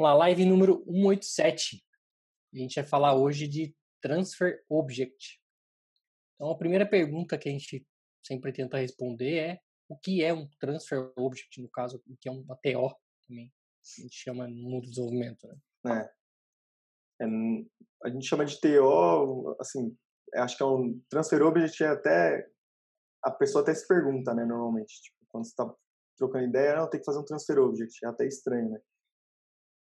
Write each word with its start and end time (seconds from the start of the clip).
Vamos 0.00 0.12
lá, 0.14 0.18
live 0.20 0.46
número 0.46 0.82
187. 0.86 1.84
A 2.54 2.56
gente 2.56 2.74
vai 2.76 2.84
falar 2.84 3.14
hoje 3.14 3.46
de 3.46 3.76
Transfer 4.00 4.64
Object. 4.66 5.38
Então, 6.34 6.50
a 6.50 6.56
primeira 6.56 6.88
pergunta 6.88 7.36
que 7.36 7.50
a 7.50 7.52
gente 7.52 7.86
sempre 8.26 8.50
tenta 8.50 8.78
responder 8.78 9.36
é 9.36 9.60
o 9.90 9.98
que 9.98 10.24
é 10.24 10.32
um 10.32 10.48
Transfer 10.58 11.12
Object, 11.18 11.60
no 11.60 11.68
caso, 11.68 12.02
o 12.06 12.16
que 12.16 12.30
é 12.30 12.32
uma 12.32 12.56
TO 12.56 12.96
também, 13.28 13.52
a 13.98 14.00
gente 14.00 14.14
chama 14.14 14.48
no 14.48 14.70
mundo 14.70 14.84
do 14.84 14.88
desenvolvimento. 14.88 15.46
Né? 15.84 16.10
É. 17.20 17.24
é. 17.24 17.28
A 18.02 18.08
gente 18.08 18.26
chama 18.26 18.46
de 18.46 18.58
TO, 18.58 19.54
assim, 19.60 19.94
acho 20.32 20.56
que 20.56 20.62
é 20.62 20.66
um 20.66 20.98
Transfer 21.10 21.42
Object 21.42 21.84
é 21.84 21.88
até, 21.88 22.48
a 23.22 23.30
pessoa 23.30 23.60
até 23.60 23.74
se 23.74 23.86
pergunta, 23.86 24.32
né, 24.32 24.46
normalmente, 24.46 25.02
tipo, 25.02 25.18
quando 25.28 25.44
você 25.44 25.50
está 25.50 25.70
trocando 26.16 26.46
ideia, 26.46 26.76
não, 26.76 26.88
tem 26.88 27.00
que 27.00 27.04
fazer 27.04 27.18
um 27.18 27.24
Transfer 27.26 27.58
Object, 27.58 28.02
é 28.02 28.08
até 28.08 28.26
estranho, 28.26 28.70
né? 28.70 28.80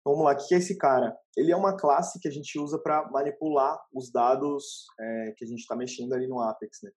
Vamos 0.05 0.25
lá, 0.25 0.32
o 0.32 0.37
que 0.37 0.55
é 0.55 0.59
esse 0.59 0.77
cara? 0.77 1.16
Ele 1.37 1.53
é 1.53 1.57
uma 1.57 1.76
classe 1.76 2.18
que 2.21 2.26
a 2.26 2.31
gente 2.31 2.58
usa 2.58 2.79
para 2.82 3.08
manipular 3.11 3.79
os 3.95 4.11
dados 4.11 4.86
é, 4.99 5.32
que 5.36 5.45
a 5.45 5.49
gente 5.49 5.61
está 5.61 5.76
mexendo 5.76 6.13
ali 6.13 6.26
no 6.26 6.40
Apex, 6.40 6.79
né? 6.82 6.90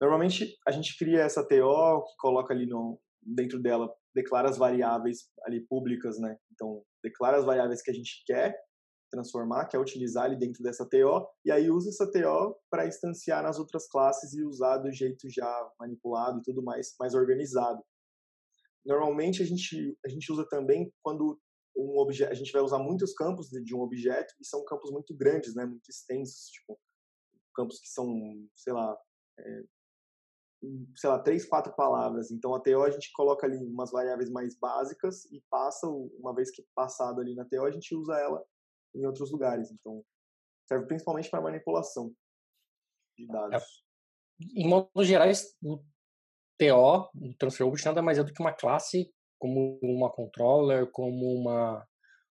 Normalmente 0.00 0.56
a 0.66 0.70
gente 0.70 0.96
cria 0.96 1.22
essa 1.22 1.42
TO 1.42 2.04
que 2.04 2.16
coloca 2.18 2.52
ali 2.52 2.66
no, 2.66 3.00
dentro 3.22 3.60
dela, 3.60 3.92
declara 4.14 4.48
as 4.48 4.58
variáveis 4.58 5.28
ali 5.44 5.60
públicas, 5.66 6.18
né? 6.18 6.36
Então, 6.52 6.82
declara 7.02 7.38
as 7.38 7.44
variáveis 7.44 7.82
que 7.82 7.90
a 7.90 7.94
gente 7.94 8.22
quer 8.26 8.54
transformar, 9.10 9.66
quer 9.66 9.78
utilizar 9.78 10.24
ali 10.24 10.36
dentro 10.36 10.62
dessa 10.62 10.86
TO, 10.86 11.26
e 11.44 11.50
aí 11.50 11.70
usa 11.70 11.88
essa 11.88 12.10
TO 12.10 12.54
para 12.70 12.86
instanciar 12.86 13.42
nas 13.42 13.58
outras 13.58 13.88
classes 13.88 14.34
e 14.34 14.44
usar 14.44 14.78
do 14.78 14.92
jeito 14.92 15.28
já 15.30 15.70
manipulado 15.80 16.38
e 16.38 16.42
tudo 16.42 16.62
mais, 16.62 16.94
mais 17.00 17.14
organizado. 17.14 17.82
Normalmente 18.84 19.42
a 19.42 19.46
gente, 19.46 19.98
a 20.04 20.08
gente 20.08 20.30
usa 20.30 20.46
também 20.48 20.92
quando 21.02 21.38
um 21.78 21.98
objeto, 21.98 22.32
a 22.32 22.34
gente 22.34 22.52
vai 22.52 22.60
usar 22.60 22.78
muitos 22.78 23.14
campos 23.14 23.48
de, 23.48 23.62
de, 23.62 23.74
um 23.74 23.80
objeto 23.80 24.34
e 24.40 24.44
são 24.44 24.64
campos 24.64 24.90
muito 24.90 25.14
grandes, 25.14 25.54
né, 25.54 25.64
muito 25.64 25.88
extensos, 25.88 26.46
tipo 26.50 26.78
campos 27.54 27.80
que 27.80 27.88
são, 27.88 28.06
sei 28.54 28.72
lá, 28.72 28.96
é, 29.38 29.62
sei 30.96 31.10
lá, 31.10 31.18
três, 31.18 31.44
quatro 31.44 31.74
palavras. 31.74 32.30
Então 32.30 32.54
a 32.54 32.60
TO 32.60 32.82
a 32.82 32.90
gente 32.90 33.10
coloca 33.12 33.46
ali 33.46 33.56
umas 33.56 33.90
variáveis 33.90 34.30
mais 34.30 34.56
básicas 34.58 35.24
e 35.26 35.42
passa, 35.50 35.88
uma 35.88 36.34
vez 36.34 36.50
que 36.50 36.64
passado 36.74 37.20
ali 37.20 37.34
na 37.34 37.44
TO, 37.44 37.64
a 37.64 37.70
gente 37.70 37.94
usa 37.94 38.18
ela 38.18 38.44
em 38.94 39.04
outros 39.06 39.30
lugares. 39.30 39.70
Então 39.70 40.04
serve 40.68 40.86
principalmente 40.86 41.30
para 41.30 41.40
manipulação 41.40 42.14
de 43.16 43.24
é. 43.24 43.32
dados. 43.32 43.62
É. 43.62 44.44
Em 44.54 44.68
modo 44.68 45.04
geral, 45.04 45.28
o 45.64 45.78
TO, 46.58 47.10
o 47.14 47.34
Transfer 47.38 47.66
Object, 47.66 47.86
nada 47.86 48.02
mais 48.02 48.18
é 48.18 48.24
do 48.24 48.32
que 48.32 48.40
uma 48.40 48.52
classe 48.52 49.12
como 49.38 49.78
uma 49.82 50.10
controller, 50.10 50.90
como 50.90 51.34
uma, 51.34 51.86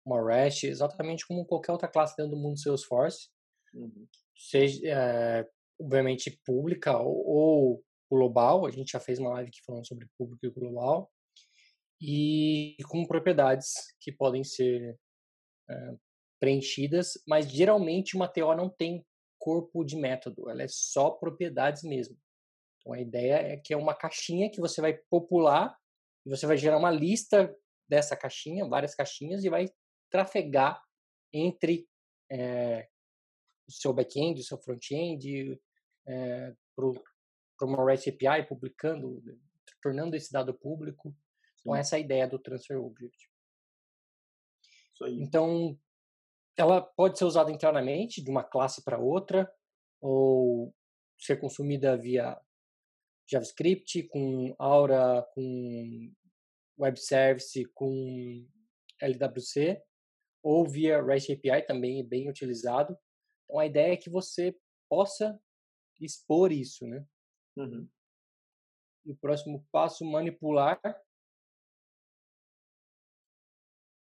uma 0.04 0.24
REST, 0.24 0.64
exatamente 0.64 1.26
como 1.26 1.46
qualquer 1.46 1.72
outra 1.72 1.88
classe 1.88 2.16
dentro 2.16 2.32
do 2.32 2.40
mundo 2.40 2.58
Salesforce, 2.58 3.28
uhum. 3.74 4.06
seja, 4.36 4.80
é, 4.86 5.48
obviamente, 5.80 6.40
pública 6.44 6.98
ou, 6.98 7.26
ou, 7.26 7.84
global, 8.10 8.66
a 8.66 8.70
gente 8.70 8.92
já 8.92 9.00
fez 9.00 9.18
uma 9.18 9.30
live 9.30 9.48
aqui 9.48 9.60
falando 9.64 9.86
sobre 9.86 10.08
público 10.18 10.44
e 10.44 10.50
global, 10.50 11.10
e 12.00 12.76
com 12.88 13.06
propriedades 13.06 13.72
que 14.00 14.10
podem 14.10 14.42
ser 14.42 14.98
é, 15.68 15.94
preenchidas, 16.40 17.12
mas 17.28 17.50
geralmente 17.50 18.16
uma 18.16 18.26
TO 18.26 18.54
não 18.54 18.68
tem 18.68 19.04
corpo 19.38 19.84
de 19.84 19.96
método, 19.96 20.50
ela 20.50 20.62
é 20.62 20.68
só 20.68 21.10
propriedades 21.10 21.82
mesmo. 21.82 22.16
Então 22.80 22.92
a 22.92 23.00
ideia 23.00 23.34
é 23.34 23.56
que 23.56 23.72
é 23.72 23.76
uma 23.76 23.94
caixinha 23.94 24.50
que 24.50 24.60
você 24.60 24.80
vai 24.80 24.94
popular 25.10 25.76
e 26.24 26.30
você 26.30 26.46
vai 26.46 26.56
gerar 26.56 26.78
uma 26.78 26.90
lista 26.90 27.54
dessa 27.88 28.16
caixinha, 28.16 28.68
várias 28.68 28.94
caixinhas, 28.94 29.44
e 29.44 29.48
vai 29.48 29.66
trafegar 30.10 30.80
entre 31.32 31.88
é, 32.30 32.88
o 33.68 33.72
seu 33.72 33.92
back-end, 33.92 34.40
o 34.40 34.44
seu 34.44 34.58
front-end, 34.58 35.60
é, 36.06 36.54
para 36.76 37.66
uma 37.66 37.84
REST 37.84 38.08
API, 38.08 38.46
publicando, 38.46 39.22
tornando 39.82 40.16
esse 40.16 40.32
dado 40.32 40.54
público. 40.54 41.14
Então, 41.60 41.74
essa 41.74 41.96
é 41.96 41.98
a 41.98 42.00
ideia 42.00 42.26
do 42.26 42.38
Transfer 42.38 42.78
Object. 42.78 43.30
Então, 45.02 45.78
ela 46.56 46.82
pode 46.82 47.18
ser 47.18 47.24
usada 47.24 47.50
internamente, 47.50 48.22
de 48.22 48.30
uma 48.30 48.44
classe 48.44 48.84
para 48.84 48.98
outra, 48.98 49.50
ou 50.00 50.74
ser 51.18 51.38
consumida 51.38 51.96
via 51.96 52.38
JavaScript, 53.30 54.02
com 54.08 54.54
Aura, 54.58 55.22
com 55.34 56.12
Web 56.78 56.98
Service, 56.98 57.64
com 57.74 58.46
LWC, 59.00 59.80
ou 60.42 60.66
via 60.66 61.02
REST 61.02 61.32
API 61.32 61.62
também 61.66 62.04
bem 62.04 62.28
utilizado. 62.28 62.98
Então 63.44 63.60
a 63.60 63.66
ideia 63.66 63.92
é 63.92 63.96
que 63.96 64.10
você 64.10 64.58
possa 64.88 65.40
expor 66.00 66.50
isso, 66.50 66.86
né? 66.86 67.06
Uhum. 67.56 67.88
E 69.04 69.12
o 69.12 69.16
próximo 69.16 69.66
passo, 69.70 70.04
manipular. 70.04 70.80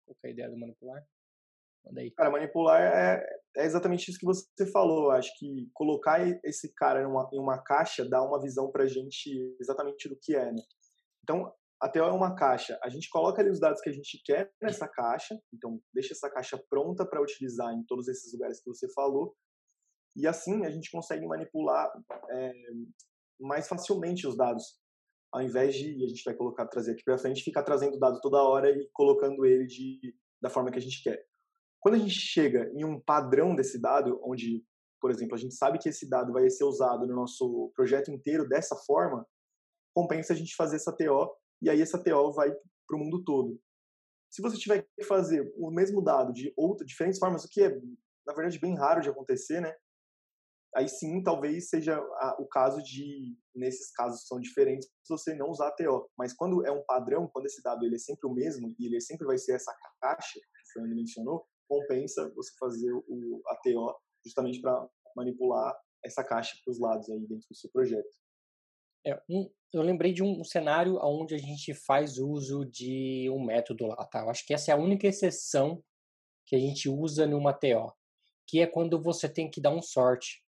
Qual 0.05 0.17
é 0.25 0.29
a 0.29 0.31
ideia 0.31 0.51
do 0.51 0.59
manipular? 0.59 1.07
Manda 1.87 2.01
aí. 2.01 2.11
Cara, 2.11 2.31
manipular 2.31 2.81
é, 2.83 3.25
é 3.57 3.65
exatamente 3.65 4.11
isso 4.11 4.19
que 4.19 4.27
você 4.27 4.67
falou. 4.73 5.11
Acho 5.11 5.31
que 5.39 5.71
colocar 5.73 6.21
esse 6.45 6.73
cara 6.75 7.03
em 7.03 7.07
uma, 7.07 7.29
em 7.33 7.39
uma 7.39 7.63
caixa 7.63 8.09
dá 8.09 8.23
uma 8.23 8.41
visão 8.41 8.71
pra 8.71 8.87
gente 8.87 9.57
exatamente 9.61 10.09
do 10.09 10.19
que 10.21 10.35
é, 10.35 10.53
né? 10.53 10.63
Então, 11.23 11.53
a 11.81 11.89
TO 11.89 11.99
é 11.99 12.13
uma 12.13 12.35
caixa. 12.35 12.79
A 12.83 12.89
gente 12.89 13.09
coloca 13.09 13.41
ali 13.41 13.51
os 13.51 13.61
dados 13.61 13.81
que 13.81 13.91
a 13.91 13.93
gente 13.93 14.21
quer 14.25 14.51
nessa 14.61 14.89
caixa, 14.89 15.39
então 15.53 15.81
deixa 15.93 16.15
essa 16.15 16.31
caixa 16.31 16.61
pronta 16.71 17.07
para 17.07 17.23
utilizar 17.23 17.73
em 17.73 17.85
todos 17.87 18.09
esses 18.09 18.33
lugares 18.33 18.63
que 18.63 18.69
você 18.69 18.91
falou. 18.93 19.35
E 20.17 20.27
assim 20.27 20.65
a 20.65 20.71
gente 20.71 20.91
consegue 20.91 21.27
manipular 21.27 21.91
é, 22.31 22.53
mais 23.39 23.69
facilmente 23.69 24.27
os 24.27 24.37
dados, 24.37 24.65
ao 25.33 25.43
invés 25.43 25.75
de 25.75 26.03
a 26.03 26.09
gente 26.09 26.23
vai 26.25 26.35
colocar 26.35 26.67
trazer 26.67 26.93
aqui 26.93 27.05
para 27.05 27.19
frente, 27.19 27.43
ficar 27.43 27.63
trazendo 27.63 27.99
dados 27.99 28.21
toda 28.23 28.43
hora 28.43 28.71
e 28.71 28.89
colocando 28.95 29.45
ele 29.45 29.67
de, 29.67 30.15
da 30.41 30.49
forma 30.49 30.71
que 30.71 30.79
a 30.79 30.83
gente 30.83 31.03
quer. 31.03 31.23
Quando 31.87 31.95
a 31.95 31.99
gente 31.99 32.19
chega 32.19 32.69
em 32.75 32.85
um 32.85 32.99
padrão 32.99 33.55
desse 33.55 33.81
dado, 33.81 34.21
onde, 34.25 34.61
por 35.01 35.09
exemplo, 35.09 35.37
a 35.37 35.39
gente 35.39 35.55
sabe 35.55 35.79
que 35.79 35.89
esse 35.89 36.11
dado 36.11 36.33
vai 36.33 36.51
ser 36.51 36.65
usado 36.65 37.07
no 37.07 37.15
nosso 37.15 37.71
projeto 37.77 38.11
inteiro 38.11 38.49
dessa 38.49 38.75
forma, 38.75 39.25
compensa 39.95 40.33
a 40.33 40.37
gente 40.37 40.57
fazer 40.57 40.75
essa 40.75 40.91
TO 40.91 41.33
e 41.63 41.71
aí 41.71 41.81
essa 41.81 42.03
TO 42.03 42.33
vai 42.33 42.51
para 42.51 42.97
o 42.97 42.99
mundo 42.99 43.23
todo. 43.23 43.61
Se 44.29 44.43
você 44.43 44.59
tiver 44.59 44.85
que 44.99 45.05
fazer 45.05 45.49
o 45.57 45.71
mesmo 45.71 46.03
dado 46.03 46.33
de 46.33 46.53
outras 46.57 46.89
diferentes 46.89 47.21
formas, 47.21 47.45
o 47.45 47.49
que 47.49 47.63
é 47.63 47.81
na 48.27 48.35
verdade 48.35 48.59
bem 48.59 48.75
raro 48.75 49.01
de 49.01 49.09
acontecer, 49.09 49.61
né? 49.61 49.73
Aí 50.75 50.89
sim, 50.89 51.23
talvez 51.23 51.69
seja 51.69 52.01
o 52.41 52.49
caso 52.49 52.83
de 52.83 53.39
nesses 53.55 53.93
casos 53.93 54.27
são 54.27 54.41
diferentes 54.41 54.89
você 55.09 55.37
não 55.37 55.51
usar 55.51 55.69
a 55.69 55.73
TO. 55.73 56.11
Mas 56.19 56.33
quando 56.33 56.67
é 56.67 56.73
um 56.73 56.83
padrão, 56.85 57.31
quando 57.33 57.47
esse 57.47 57.63
dado 57.63 57.87
ele 57.87 57.95
é 57.95 57.99
sempre 58.01 58.27
o 58.27 58.35
mesmo 58.35 58.75
e 58.77 58.87
ele 58.87 59.01
sempre 59.01 59.25
vai 59.25 59.39
ser 59.39 59.53
essa 59.53 59.73
caixa 60.01 60.35
que 60.35 60.41
o 60.41 60.73
Fernando 60.73 60.97
mencionou, 60.97 61.47
compensa 61.69 62.33
você 62.35 62.53
fazer 62.59 62.93
o, 62.93 63.43
a 63.47 63.57
TO 63.57 63.95
justamente 64.25 64.61
para 64.61 64.89
manipular 65.15 65.75
essa 66.05 66.23
caixa 66.23 66.57
para 66.65 66.71
os 66.71 66.79
lados 66.79 67.09
aí 67.11 67.21
dentro 67.21 67.47
do 67.49 67.55
seu 67.55 67.71
projeto. 67.71 68.09
É, 69.07 69.21
um, 69.29 69.49
eu 69.73 69.83
lembrei 69.83 70.13
de 70.13 70.23
um 70.23 70.43
cenário 70.43 70.99
onde 71.03 71.35
a 71.35 71.39
gente 71.39 71.73
faz 71.75 72.19
uso 72.19 72.65
de 72.65 73.31
um 73.31 73.45
método 73.45 73.87
lá, 73.87 74.05
tá? 74.07 74.21
Eu 74.21 74.31
acho 74.31 74.45
que 74.45 74.53
essa 74.53 74.73
é 74.73 74.75
a 74.75 74.79
única 74.79 75.07
exceção 75.07 75.83
que 76.45 76.57
a 76.57 76.59
gente 76.59 76.89
usa 76.89 77.27
numa 77.27 77.53
TO, 77.53 77.93
que 78.47 78.61
é 78.61 78.67
quando 78.67 79.01
você 79.01 79.29
tem 79.29 79.51
que 79.51 79.61
dar 79.61 79.71
um 79.71 79.83
sort. 79.83 80.43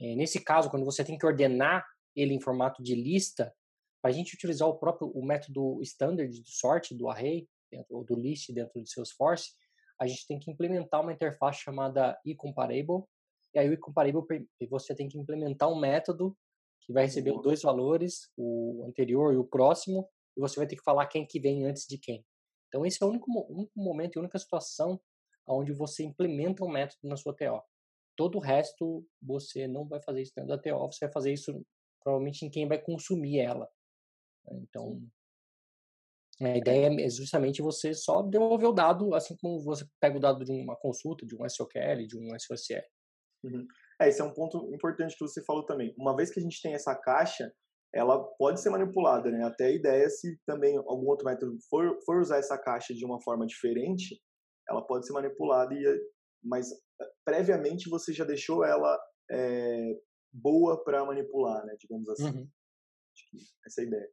É, 0.00 0.14
nesse 0.14 0.42
caso, 0.42 0.70
quando 0.70 0.84
você 0.84 1.04
tem 1.04 1.16
que 1.16 1.26
ordenar 1.26 1.84
ele 2.14 2.34
em 2.34 2.40
formato 2.40 2.82
de 2.82 2.94
lista, 2.94 3.54
para 4.02 4.10
a 4.10 4.14
gente 4.14 4.34
utilizar 4.34 4.68
o 4.68 4.78
próprio 4.78 5.08
o 5.08 5.24
método 5.24 5.80
standard 5.82 6.40
do 6.40 6.48
sort, 6.48 6.94
do 6.94 7.08
array, 7.08 7.48
ou 7.90 8.04
do 8.04 8.14
list 8.14 8.52
dentro 8.52 8.80
do 8.80 8.88
Salesforce, 8.88 9.52
a 10.00 10.06
gente 10.06 10.26
tem 10.26 10.38
que 10.38 10.50
implementar 10.50 11.00
uma 11.00 11.12
interface 11.12 11.60
chamada 11.60 12.18
eComparable, 12.24 13.04
e 13.54 13.58
aí 13.58 13.68
o 13.68 13.72
eComparable 13.72 14.22
você 14.68 14.94
tem 14.94 15.08
que 15.08 15.18
implementar 15.18 15.70
um 15.70 15.78
método 15.78 16.36
que 16.82 16.92
vai 16.92 17.04
receber 17.04 17.32
uhum. 17.32 17.40
dois 17.40 17.62
valores, 17.62 18.30
o 18.36 18.84
anterior 18.86 19.34
e 19.34 19.36
o 19.36 19.44
próximo, 19.44 20.08
e 20.36 20.40
você 20.40 20.56
vai 20.56 20.66
ter 20.66 20.76
que 20.76 20.82
falar 20.82 21.06
quem 21.06 21.26
que 21.26 21.40
vem 21.40 21.64
antes 21.64 21.86
de 21.86 21.98
quem. 21.98 22.24
Então 22.68 22.84
esse 22.84 23.02
é 23.02 23.06
o 23.06 23.08
único, 23.08 23.26
único 23.48 23.72
momento 23.74 24.16
e 24.16 24.18
única 24.18 24.38
situação 24.38 25.00
onde 25.48 25.72
você 25.72 26.04
implementa 26.04 26.64
um 26.64 26.68
método 26.68 27.08
na 27.08 27.16
sua 27.16 27.34
TO. 27.34 27.62
Todo 28.16 28.36
o 28.36 28.40
resto 28.40 29.06
você 29.22 29.66
não 29.66 29.86
vai 29.86 30.02
fazer 30.02 30.22
isso 30.22 30.32
dentro 30.34 30.50
da 30.50 30.58
TO, 30.58 30.92
você 30.92 31.06
vai 31.06 31.12
fazer 31.12 31.32
isso 31.32 31.64
provavelmente 32.02 32.44
em 32.44 32.50
quem 32.50 32.68
vai 32.68 32.78
consumir 32.78 33.38
ela. 33.38 33.68
Então 34.52 35.02
a 36.40 36.56
ideia 36.56 36.88
é 37.00 37.08
justamente 37.08 37.62
você 37.62 37.94
só 37.94 38.22
devolver 38.22 38.68
o 38.68 38.72
dado, 38.72 39.14
assim 39.14 39.36
como 39.40 39.62
você 39.62 39.86
pega 40.00 40.16
o 40.16 40.20
dado 40.20 40.44
de 40.44 40.52
uma 40.52 40.76
consulta, 40.76 41.24
de 41.24 41.34
um 41.34 41.48
SOQL, 41.48 42.06
de 42.06 42.18
um 42.18 42.38
SOCL. 42.38 42.84
Uhum. 43.44 43.66
É, 44.00 44.08
esse 44.08 44.20
é 44.20 44.24
um 44.24 44.34
ponto 44.34 44.72
importante 44.74 45.16
que 45.16 45.26
você 45.26 45.42
falou 45.42 45.64
também. 45.64 45.94
Uma 45.96 46.14
vez 46.14 46.30
que 46.30 46.38
a 46.38 46.42
gente 46.42 46.60
tem 46.60 46.74
essa 46.74 46.94
caixa, 46.94 47.50
ela 47.94 48.22
pode 48.36 48.60
ser 48.60 48.68
manipulada, 48.68 49.30
né? 49.30 49.44
Até 49.44 49.66
a 49.66 49.70
ideia, 49.70 50.08
se 50.10 50.38
também 50.46 50.76
algum 50.76 51.06
outro 51.06 51.24
método 51.24 51.56
for, 51.70 51.98
for 52.04 52.20
usar 52.20 52.38
essa 52.38 52.58
caixa 52.58 52.92
de 52.92 53.04
uma 53.04 53.20
forma 53.22 53.46
diferente, 53.46 54.20
ela 54.68 54.82
pode 54.86 55.06
ser 55.06 55.12
manipulada, 55.14 55.74
e, 55.74 56.00
mas 56.42 56.70
eh, 56.70 57.10
previamente 57.24 57.88
você 57.88 58.12
já 58.12 58.24
deixou 58.24 58.64
ela 58.64 58.98
é, 59.30 59.94
boa 60.32 60.82
para 60.84 61.04
manipular, 61.04 61.64
né? 61.64 61.74
Digamos 61.80 62.08
assim. 62.10 62.26
Uhum. 62.26 62.48
essa 63.66 63.80
é 63.80 63.84
a 63.84 63.86
ideia. 63.86 64.10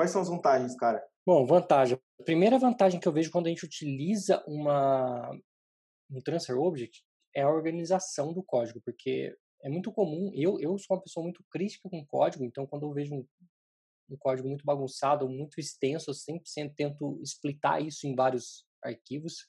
Quais 0.00 0.12
são 0.12 0.22
as 0.22 0.30
vantagens, 0.30 0.74
cara? 0.76 1.06
Bom, 1.26 1.44
vantagem. 1.44 2.00
A 2.18 2.22
primeira 2.24 2.58
vantagem 2.58 2.98
que 2.98 3.06
eu 3.06 3.12
vejo 3.12 3.30
quando 3.30 3.48
a 3.48 3.50
gente 3.50 3.66
utiliza 3.66 4.42
uma, 4.46 5.30
um 6.10 6.22
transfer 6.22 6.58
object 6.58 7.04
é 7.36 7.42
a 7.42 7.50
organização 7.50 8.32
do 8.32 8.42
código, 8.42 8.80
porque 8.82 9.36
é 9.62 9.68
muito 9.68 9.92
comum, 9.92 10.32
eu, 10.34 10.58
eu 10.58 10.78
sou 10.78 10.96
uma 10.96 11.02
pessoa 11.02 11.22
muito 11.22 11.44
crítica 11.50 11.86
com 11.90 12.06
código, 12.06 12.46
então 12.46 12.66
quando 12.66 12.86
eu 12.86 12.94
vejo 12.94 13.14
um, 13.14 13.26
um 14.08 14.16
código 14.16 14.48
muito 14.48 14.64
bagunçado, 14.64 15.28
muito 15.28 15.60
extenso, 15.60 16.08
eu 16.08 16.14
sempre 16.14 16.74
tento 16.74 17.20
explitar 17.22 17.84
isso 17.84 18.06
em 18.06 18.14
vários 18.14 18.64
arquivos, 18.82 19.48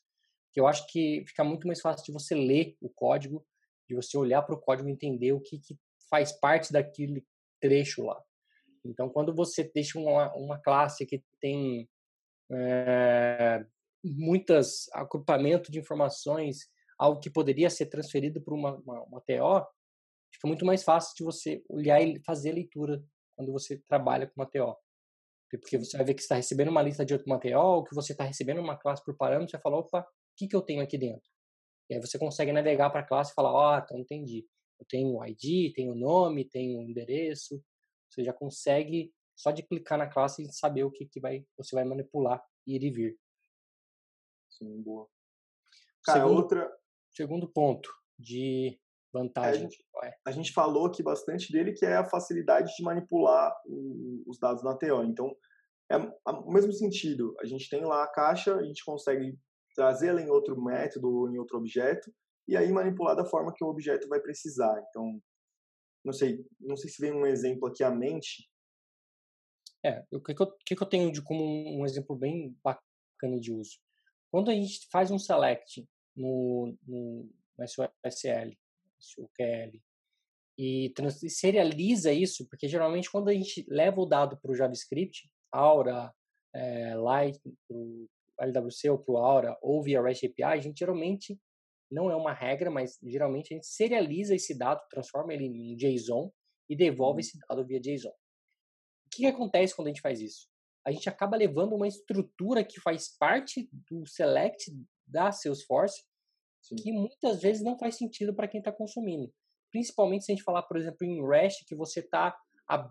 que 0.51 0.59
eu 0.59 0.68
acho 0.68 0.86
que 0.88 1.24
fica 1.30 1.45
muito 1.45 1.65
mais 1.65 1.80
fácil 1.80 2.03
de 2.03 2.12
você 2.12 2.36
ler 2.36 2.75
o 2.81 2.89
código, 2.89 3.48
de 3.88 3.95
você 3.95 4.18
olhar 4.18 4.42
para 4.42 4.56
o 4.56 4.59
código 4.59 4.89
e 4.89 4.92
entender 4.92 5.31
o 5.31 5.39
que, 5.39 5.59
que 5.59 5.80
faz 6.09 6.33
parte 6.33 6.74
daquele 6.74 7.25
trecho 7.62 8.03
lá. 8.03 8.21
Então, 8.86 9.10
quando 9.10 9.33
você 9.33 9.69
deixa 9.74 10.00
uma, 10.00 10.33
uma 10.36 10.57
classe 10.60 11.06
que 11.06 11.24
tem 11.39 11.88
é, 12.51 13.66
muitas 14.04 14.89
agrupamento 14.94 15.72
de 15.72 15.80
informações, 15.80 16.69
algo 16.98 17.19
que 17.19 17.30
poderia 17.30 17.69
ser 17.69 17.88
transferido 17.88 18.42
para 18.42 18.54
uma, 18.54 18.75
uma, 18.78 19.04
uma 19.04 19.22
TO, 19.22 19.66
fica 20.33 20.48
muito 20.48 20.66
mais 20.66 20.83
fácil 20.83 21.16
de 21.16 21.24
você 21.24 21.63
olhar 21.69 22.01
e 22.01 22.22
fazer 22.24 22.51
a 22.51 22.56
leitura 22.56 23.04
quando 23.36 23.51
você 23.51 23.78
trabalha 23.88 24.28
com 24.28 24.33
uma 24.42 24.50
TO. 24.50 24.75
Porque 25.50 25.77
você 25.77 25.98
vai 25.98 26.06
ver 26.06 26.13
que 26.13 26.22
está 26.22 26.36
recebendo 26.36 26.69
uma 26.69 26.81
lista 26.81 27.06
de 27.06 27.13
outro 27.13 27.27
material, 27.27 27.84
que 27.84 27.94
você 27.94 28.13
está 28.13 28.24
recebendo 28.24 28.62
uma 28.62 28.77
classe 28.77 29.04
por 29.04 29.16
parâmetro, 29.18 29.51
você 29.51 29.62
fala, 29.62 29.77
opa, 29.77 30.00
o 30.00 30.06
que, 30.38 30.48
que 30.48 30.56
eu 30.56 30.62
tenho 30.62 30.81
aqui 30.81 30.98
dentro? 30.98 31.30
E 31.89 31.95
aí 31.95 32.00
você 32.00 32.18
consegue 32.18 32.54
navegar 32.54 32.89
para 32.89 33.01
a 33.01 33.06
classe 33.06 33.31
e 33.31 33.36
falar, 33.36 33.51
ó, 33.51 33.75
oh, 33.75 33.80
então 33.80 34.00
entendi. 34.00 34.45
Eu 34.80 34.86
tenho 34.88 35.13
o 35.13 35.25
ID, 35.25 35.74
tenho 35.75 35.92
o 35.92 35.95
nome, 35.95 36.45
tenho 36.45 36.80
o 36.80 36.84
endereço. 36.84 37.62
Você 38.12 38.24
já 38.24 38.34
consegue, 38.34 39.13
só 39.36 39.52
de 39.52 39.63
clicar 39.63 39.98
na 39.98 40.08
classe, 40.08 40.46
saber 40.52 40.84
o 40.84 40.92
que, 40.92 41.06
que 41.06 41.19
vai, 41.19 41.46
você 41.58 41.75
vai 41.75 41.86
manipular, 41.86 42.44
ir 42.68 42.84
e 42.84 42.92
vir. 42.92 43.18
Sim, 44.50 44.81
boa. 44.81 45.08
Cara, 46.04 46.19
segundo, 46.19 46.38
outra... 46.38 46.78
Segundo 47.16 47.52
ponto 47.52 47.90
de 48.19 48.80
vantagem. 49.13 49.62
A 49.62 49.63
gente, 49.63 49.86
a 50.25 50.31
gente, 50.31 50.54
falou 50.54 50.88
aqui 50.88 51.04
bastante 51.04 51.52
dele, 51.52 51.74
que 51.74 51.86
é 51.86 51.96
a 51.96 52.10
facilidade 52.10 52.74
de 52.75 52.84
manipular 52.84 53.54
o, 53.66 54.24
os 54.28 54.40
dados 54.40 54.63
na 54.63 54.75
TO. 54.75 55.04
Então, 55.04 55.36
é 55.90 55.98
o 55.98 56.52
mesmo 56.52 56.72
sentido. 56.72 57.36
A 57.42 57.46
gente 57.46 57.69
tem 57.69 57.84
lá 57.84 58.04
a 58.04 58.12
caixa, 58.12 58.56
a 58.56 58.63
gente 58.63 58.84
consegue 58.84 59.38
trazer 59.75 60.10
ela 60.10 60.22
em 60.22 60.30
outro 60.30 60.62
método 60.62 61.10
ou 61.10 61.30
em 61.30 61.38
outro 61.38 61.58
objeto, 61.58 62.12
e 62.48 62.58
aí 62.58 62.72
manipular 62.72 63.16
da 63.16 63.25
forma 63.25 63.54
que 63.54 63.63
o 63.63 63.68
objeto 63.68 64.08
vai 64.08 64.19
precisar. 64.19 64.81
Então, 64.90 65.22
não 66.03 66.13
sei, 66.13 66.45
não 66.59 66.75
sei 66.75 66.89
se 66.89 67.01
vem 67.01 67.13
um 67.13 67.25
exemplo 67.25 67.68
aqui 67.68 67.83
à 67.83 67.92
mente. 67.92 68.50
É, 69.83 70.03
o 70.12 70.21
que, 70.21 70.33
que, 70.33 70.42
eu, 70.42 70.51
que, 70.65 70.75
que 70.75 70.83
eu 70.83 70.88
tenho 70.88 71.12
de 71.12 71.21
como 71.21 71.44
um 71.44 71.86
exemplo 71.86 72.15
bem 72.15 72.56
bacana 72.63 73.39
de 73.39 73.51
uso? 73.51 73.80
Quando 74.31 74.50
a 74.50 74.53
gente 74.53 74.88
faz 74.92 75.12
um 75.12 75.19
select 75.19 75.88
no, 76.15 76.77
no, 76.88 77.30
no 77.57 77.65
SQL, 77.65 78.56
e, 80.57 80.94
serializa 81.27 82.13
isso, 82.13 82.48
porque 82.48 82.68
geralmente 82.68 83.09
quando 83.09 83.30
a 83.30 83.33
gente 83.33 83.65
leva 83.68 84.00
o 84.00 84.06
dado 84.06 84.38
para 84.38 84.51
o 84.51 84.56
JavaScript, 84.56 85.30
Aura, 85.51 86.13
é, 86.53 86.95
Light, 86.95 87.39
para 87.68 87.77
o 87.77 88.07
LWC 88.39 88.89
ou 88.89 89.00
para 89.00 89.13
o 89.13 89.18
Aura, 89.18 89.57
ou 89.62 89.81
via 89.81 90.01
REST 90.01 90.25
API, 90.25 90.44
a 90.44 90.57
gente 90.57 90.80
geralmente, 90.80 91.39
não 91.91 92.09
é 92.09 92.15
uma 92.15 92.33
regra, 92.33 92.71
mas 92.71 92.97
geralmente 93.03 93.53
a 93.53 93.57
gente 93.57 93.67
serializa 93.67 94.33
esse 94.33 94.57
dado, 94.57 94.81
transforma 94.89 95.33
ele 95.33 95.45
em 95.45 95.75
JSON 95.75 96.31
e 96.69 96.75
devolve 96.75 97.15
uhum. 97.15 97.19
esse 97.19 97.38
dado 97.47 97.65
via 97.65 97.79
JSON. 97.79 98.09
O 98.09 99.09
que, 99.11 99.23
que 99.23 99.27
acontece 99.27 99.75
quando 99.75 99.88
a 99.88 99.91
gente 99.91 100.01
faz 100.01 100.21
isso? 100.21 100.47
A 100.85 100.91
gente 100.91 101.09
acaba 101.09 101.35
levando 101.35 101.75
uma 101.75 101.88
estrutura 101.88 102.63
que 102.63 102.79
faz 102.79 103.15
parte 103.17 103.69
do 103.89 104.05
select 104.07 104.71
da 105.05 105.31
Salesforce 105.31 106.01
Sim. 106.61 106.75
que 106.75 106.91
muitas 106.91 107.41
vezes 107.41 107.61
não 107.61 107.77
faz 107.77 107.97
sentido 107.97 108.33
para 108.33 108.47
quem 108.47 108.59
está 108.59 108.71
consumindo. 108.71 109.31
Principalmente 109.69 110.25
se 110.25 110.31
a 110.31 110.35
gente 110.35 110.43
falar, 110.43 110.63
por 110.63 110.77
exemplo, 110.77 111.05
em 111.05 111.25
REST, 111.25 111.65
que 111.65 111.75
você 111.75 111.99
está 111.99 112.38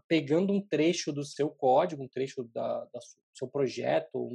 pegando 0.06 0.52
um 0.52 0.60
trecho 0.60 1.12
do 1.12 1.24
seu 1.24 1.48
código, 1.48 2.02
um 2.02 2.08
trecho 2.08 2.44
da, 2.52 2.84
da 2.84 2.98
do 2.98 3.38
seu 3.38 3.48
projeto, 3.48 4.28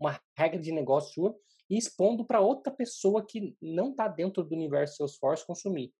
uma 0.00 0.18
regra 0.36 0.60
de 0.60 0.72
negócio 0.72 1.12
sua, 1.12 1.38
e 1.70 1.76
expondo 1.76 2.24
para 2.24 2.40
outra 2.40 2.72
pessoa 2.72 3.24
que 3.24 3.56
não 3.60 3.90
está 3.90 4.08
dentro 4.08 4.42
do 4.42 4.54
universo 4.54 4.96
Salesforce 4.96 5.46
consumir. 5.46 5.92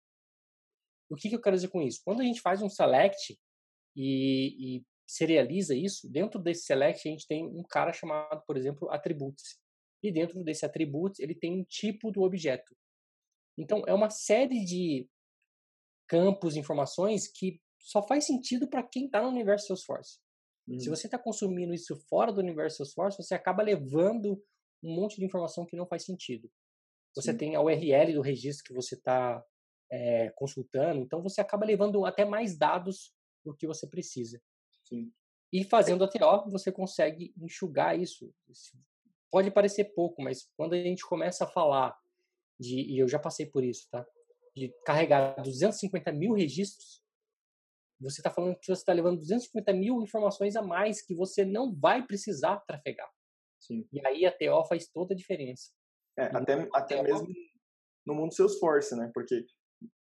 O 1.10 1.16
que, 1.16 1.28
que, 1.28 1.34
eu 1.34 1.40
quero 1.40 1.56
dizer 1.56 1.68
com 1.68 1.82
isso? 1.82 2.00
Quando 2.04 2.20
a 2.20 2.24
gente 2.24 2.40
faz 2.40 2.62
um 2.62 2.68
select 2.68 3.38
e, 3.96 4.76
e 4.76 4.86
serializa 5.06 5.74
isso, 5.74 6.10
dentro 6.10 6.40
desse 6.40 6.64
select 6.64 7.06
a 7.06 7.10
gente 7.10 7.26
tem 7.26 7.46
um 7.46 7.62
cara 7.62 7.92
chamado, 7.92 8.42
por 8.46 8.56
exemplo, 8.56 8.90
attributes. 8.90 9.58
E 10.02 10.12
dentro 10.12 10.42
desse 10.44 10.64
attributes 10.64 11.20
ele 11.20 11.34
tem 11.34 11.52
um 11.52 11.64
tipo 11.64 12.10
do 12.10 12.22
objeto. 12.22 12.76
Então, 13.56 13.82
é 13.86 13.92
uma 13.92 14.10
série 14.10 14.64
de 14.64 15.08
campos, 16.06 16.56
informações 16.56 17.26
que 17.26 17.60
só 17.78 18.06
faz 18.06 18.26
sentido 18.26 18.68
para 18.68 18.82
quem 18.82 19.06
está 19.06 19.20
no 19.20 19.28
universo 19.28 19.66
Salesforce. 19.66 20.18
Hum. 20.68 20.78
Se 20.78 20.88
você 20.88 21.06
está 21.06 21.18
consumindo 21.18 21.74
isso 21.74 21.96
fora 22.08 22.32
do 22.32 22.40
universo 22.40 22.78
Salesforce, 22.78 23.22
você 23.22 23.34
acaba 23.34 23.62
levando 23.62 24.42
um 24.82 24.94
monte 24.94 25.16
de 25.16 25.24
informação 25.24 25.66
que 25.66 25.76
não 25.76 25.86
faz 25.86 26.04
sentido. 26.04 26.50
Você 27.14 27.32
Sim. 27.32 27.38
tem 27.38 27.56
a 27.56 27.60
URL 27.60 28.14
do 28.14 28.20
registro 28.20 28.64
que 28.64 28.74
você 28.74 28.94
está 28.94 29.44
é, 29.90 30.26
eh, 30.26 30.30
consultando, 30.30 31.00
então 31.00 31.22
você 31.22 31.40
acaba 31.40 31.66
levando 31.66 32.04
até 32.04 32.24
mais 32.24 32.56
dados 32.56 33.12
do 33.44 33.54
que 33.54 33.66
você 33.66 33.86
precisa. 33.86 34.40
Sim. 34.84 35.12
E 35.52 35.64
fazendo 35.64 36.04
a 36.04 36.08
TO, 36.08 36.50
você 36.50 36.70
consegue 36.70 37.32
enxugar 37.38 37.98
isso. 37.98 38.32
Pode 39.30 39.50
parecer 39.50 39.84
pouco, 39.94 40.22
mas 40.22 40.48
quando 40.56 40.74
a 40.74 40.76
gente 40.82 41.06
começa 41.06 41.44
a 41.44 41.48
falar 41.48 41.98
de, 42.58 42.80
e 42.80 42.98
eu 42.98 43.08
já 43.08 43.18
passei 43.18 43.46
por 43.46 43.64
isso, 43.64 43.88
tá? 43.90 44.06
De 44.54 44.72
carregar 44.84 45.40
250 45.40 46.12
mil 46.12 46.32
registros, 46.34 47.02
você 48.00 48.20
está 48.20 48.30
falando 48.30 48.56
que 48.56 48.66
você 48.66 48.80
está 48.80 48.92
levando 48.92 49.18
250 49.18 49.72
mil 49.72 50.02
informações 50.02 50.54
a 50.54 50.62
mais 50.62 51.02
que 51.02 51.14
você 51.14 51.44
não 51.44 51.74
vai 51.74 52.06
precisar 52.06 52.58
trafegar. 52.60 53.10
Sim. 53.68 53.86
E 53.92 54.06
aí 54.06 54.26
a 54.26 54.32
TO 54.32 54.66
faz 54.66 54.88
toda 54.88 55.14
a 55.14 55.16
diferença. 55.16 55.70
É, 56.18 56.24
até, 56.36 56.68
até 56.74 57.02
mesmo 57.02 57.28
no 58.04 58.14
mundo 58.14 58.34
Salesforce, 58.34 58.96
né? 58.96 59.10
Porque 59.14 59.44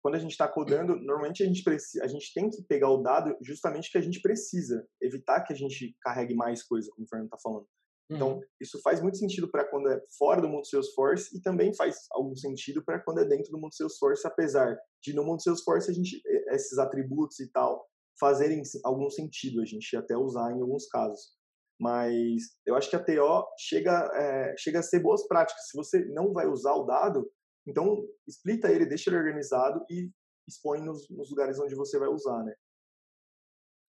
quando 0.02 0.16
a 0.16 0.20
gente 0.20 0.32
está 0.32 0.48
codando, 0.48 0.96
normalmente 0.96 1.44
a 1.44 1.46
gente, 1.46 1.64
precisa, 1.64 2.04
a 2.04 2.08
gente 2.08 2.32
tem 2.34 2.50
que 2.50 2.64
pegar 2.64 2.90
o 2.90 3.02
dado 3.02 3.36
justamente 3.42 3.92
que 3.92 3.98
a 3.98 4.02
gente 4.02 4.22
precisa, 4.22 4.88
evitar 5.02 5.42
que 5.42 5.52
a 5.52 5.56
gente 5.56 5.98
carregue 6.02 6.34
mais 6.34 6.64
coisa, 6.64 6.90
como 6.92 7.06
o 7.06 7.10
Fernando 7.10 7.28
está 7.28 7.38
falando. 7.38 7.68
Então, 8.10 8.36
uhum. 8.36 8.42
isso 8.62 8.80
faz 8.82 9.02
muito 9.02 9.18
sentido 9.18 9.52
para 9.52 9.66
quando 9.66 9.90
é 9.90 10.02
fora 10.18 10.42
do 10.42 10.48
mundo 10.48 10.66
Salesforce 10.66 11.36
e 11.38 11.42
também 11.42 11.74
faz 11.76 12.06
algum 12.12 12.34
sentido 12.38 12.82
para 12.86 13.00
quando 13.00 13.20
é 13.20 13.26
dentro 13.26 13.52
do 13.52 13.60
mundo 13.60 13.76
Salesforce, 13.76 14.26
apesar 14.26 14.78
de 15.04 15.14
no 15.14 15.26
mundo 15.26 15.44
Salesforce 15.44 15.92
a 15.92 15.94
gente 15.94 16.22
esses 16.52 16.78
atributos 16.78 17.40
e 17.40 17.52
tal 17.52 17.86
fazerem 18.18 18.62
algum 18.84 19.10
sentido, 19.10 19.62
a 19.62 19.66
gente 19.66 19.96
até 19.96 20.16
usar 20.16 20.52
em 20.52 20.62
alguns 20.62 20.88
casos. 20.88 21.37
Mas 21.80 22.58
eu 22.66 22.76
acho 22.76 22.90
que 22.90 22.96
a 22.96 23.04
TO 23.04 23.48
chega, 23.60 24.10
é, 24.16 24.56
chega 24.58 24.80
a 24.80 24.84
ser 24.84 25.00
boas 25.00 25.28
práticas. 25.28 25.68
Se 25.70 25.78
você 25.78 26.04
não 26.06 26.34
vai 26.34 26.48
usar 26.48 26.74
o 26.74 26.86
dado, 26.86 27.32
então 27.68 28.04
explica 28.28 28.72
ele, 28.72 28.86
deixa 28.86 29.10
ele 29.10 29.18
organizado 29.18 29.86
e 29.90 30.10
expõe 30.48 30.82
nos, 30.82 31.08
nos 31.10 31.30
lugares 31.30 31.60
onde 31.60 31.76
você 31.76 32.00
vai 32.00 32.08
usar, 32.08 32.44
né? 32.44 32.54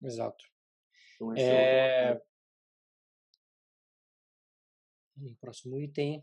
Exato. 0.03 0.45
Então, 1.15 1.35
é... 1.35 2.13
é 2.13 2.21
um 5.17 5.35
próximo 5.41 5.81
item. 5.81 6.23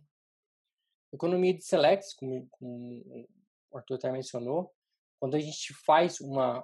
Economia 1.14 1.54
de 1.54 1.64
selects, 1.64 2.14
como, 2.14 2.48
como 2.52 3.28
o 3.72 3.78
Arthur 3.78 3.96
até 3.96 4.12
mencionou, 4.12 4.72
quando 5.20 5.36
a 5.36 5.40
gente 5.40 5.74
faz 5.86 6.20
uma, 6.20 6.64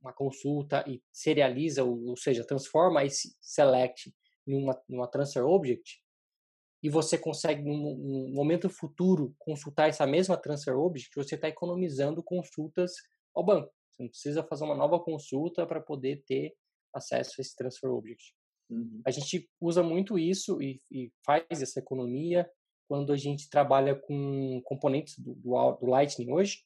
uma 0.00 0.12
consulta 0.12 0.84
e 0.88 1.02
serializa, 1.12 1.84
ou, 1.84 2.10
ou 2.10 2.16
seja, 2.16 2.46
transforma 2.46 3.04
esse 3.04 3.36
select 3.40 4.12
em 4.46 4.54
uma, 4.54 4.80
uma 4.88 5.08
transfer 5.08 5.44
object, 5.44 6.00
e 6.82 6.88
você 6.88 7.18
consegue, 7.18 7.62
num, 7.62 8.30
momento 8.32 8.68
futuro, 8.68 9.34
consultar 9.38 9.88
essa 9.88 10.06
mesma 10.06 10.36
transfer 10.36 10.76
object, 10.76 11.10
você 11.16 11.34
está 11.34 11.48
economizando 11.48 12.22
consultas 12.22 12.92
ao 13.34 13.44
banco. 13.44 13.72
Você 13.90 14.02
não 14.02 14.10
precisa 14.10 14.44
fazer 14.44 14.64
uma 14.64 14.74
nova 14.76 15.00
consulta 15.00 15.66
para 15.66 15.80
poder 15.80 16.22
ter 16.26 16.54
acesso 16.94 17.34
a 17.38 17.40
esse 17.40 17.56
transfer 17.56 17.90
object. 17.90 18.34
Uhum. 18.70 19.00
A 19.04 19.10
gente 19.10 19.48
usa 19.60 19.82
muito 19.82 20.18
isso 20.18 20.60
e, 20.60 20.80
e, 20.90 21.10
faz 21.24 21.44
essa 21.50 21.80
economia 21.80 22.48
quando 22.88 23.12
a 23.12 23.16
gente 23.16 23.48
trabalha 23.48 23.94
com 23.94 24.60
componentes 24.64 25.18
do, 25.18 25.34
do, 25.34 25.72
do 25.72 25.86
Lightning 25.86 26.30
hoje, 26.30 26.58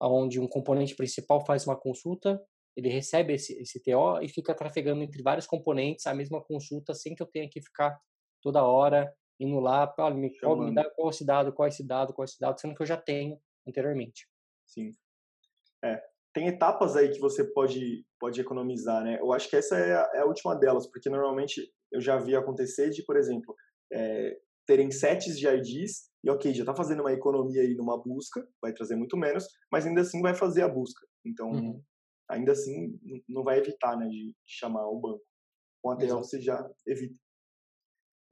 onde 0.00 0.40
um 0.40 0.48
componente 0.48 0.94
principal 0.94 1.44
faz 1.44 1.66
uma 1.66 1.76
consulta 1.76 2.40
ele 2.76 2.88
recebe 2.88 3.34
esse, 3.34 3.60
esse 3.60 3.82
TO 3.82 4.20
e 4.22 4.28
fica 4.28 4.54
trafegando 4.54 5.02
entre 5.02 5.22
vários 5.22 5.46
componentes 5.46 6.06
a 6.06 6.14
mesma 6.14 6.42
consulta 6.42 6.94
sem 6.94 7.14
que 7.14 7.22
eu 7.22 7.26
tenha 7.26 7.48
que 7.48 7.60
ficar 7.60 7.98
toda 8.42 8.64
hora 8.64 9.12
indo 9.38 9.58
lá, 9.58 9.92
olha, 9.98 10.14
me, 10.14 10.38
qual, 10.38 10.56
me 10.56 10.74
dá 10.74 10.88
qual 10.90 11.08
esse 11.08 11.24
dado, 11.24 11.52
qual 11.52 11.66
esse 11.66 11.86
dado, 11.86 12.12
qual 12.12 12.24
esse 12.24 12.38
dado, 12.38 12.60
sendo 12.60 12.74
que 12.74 12.82
eu 12.82 12.86
já 12.86 12.96
tenho 12.96 13.40
anteriormente. 13.66 14.28
Sim. 14.66 14.94
É, 15.82 16.02
tem 16.34 16.46
etapas 16.46 16.94
aí 16.94 17.10
que 17.10 17.18
você 17.18 17.44
pode, 17.44 18.04
pode 18.18 18.40
economizar, 18.40 19.02
né? 19.02 19.18
Eu 19.18 19.32
acho 19.32 19.48
que 19.48 19.56
essa 19.56 19.76
é 19.78 19.94
a, 19.94 20.10
é 20.14 20.18
a 20.20 20.26
última 20.26 20.54
delas, 20.54 20.86
porque 20.86 21.08
normalmente 21.08 21.72
eu 21.90 22.00
já 22.00 22.18
vi 22.18 22.36
acontecer 22.36 22.90
de, 22.90 23.02
por 23.02 23.16
exemplo, 23.16 23.54
é, 23.90 24.36
terem 24.66 24.90
sets 24.90 25.38
de 25.38 25.48
IDs 25.48 26.10
e, 26.22 26.30
ok, 26.30 26.52
já 26.52 26.62
está 26.62 26.74
fazendo 26.74 27.00
uma 27.00 27.12
economia 27.12 27.62
aí 27.62 27.74
numa 27.74 28.00
busca, 28.00 28.46
vai 28.60 28.72
trazer 28.74 28.94
muito 28.94 29.16
menos, 29.16 29.46
mas 29.72 29.86
ainda 29.86 30.02
assim 30.02 30.20
vai 30.20 30.34
fazer 30.34 30.62
a 30.62 30.68
busca. 30.68 31.06
Então, 31.24 31.50
uhum. 31.50 31.82
Ainda 32.30 32.52
assim, 32.52 32.98
não 33.28 33.42
vai 33.42 33.58
evitar, 33.58 33.96
né, 33.96 34.06
de, 34.08 34.34
chamar 34.46 34.86
o 34.88 34.98
banco. 34.98 35.22
Com 35.82 35.90
a 35.90 35.96
TL 35.96 36.16
você 36.16 36.40
já 36.40 36.68
evita. 36.86 37.14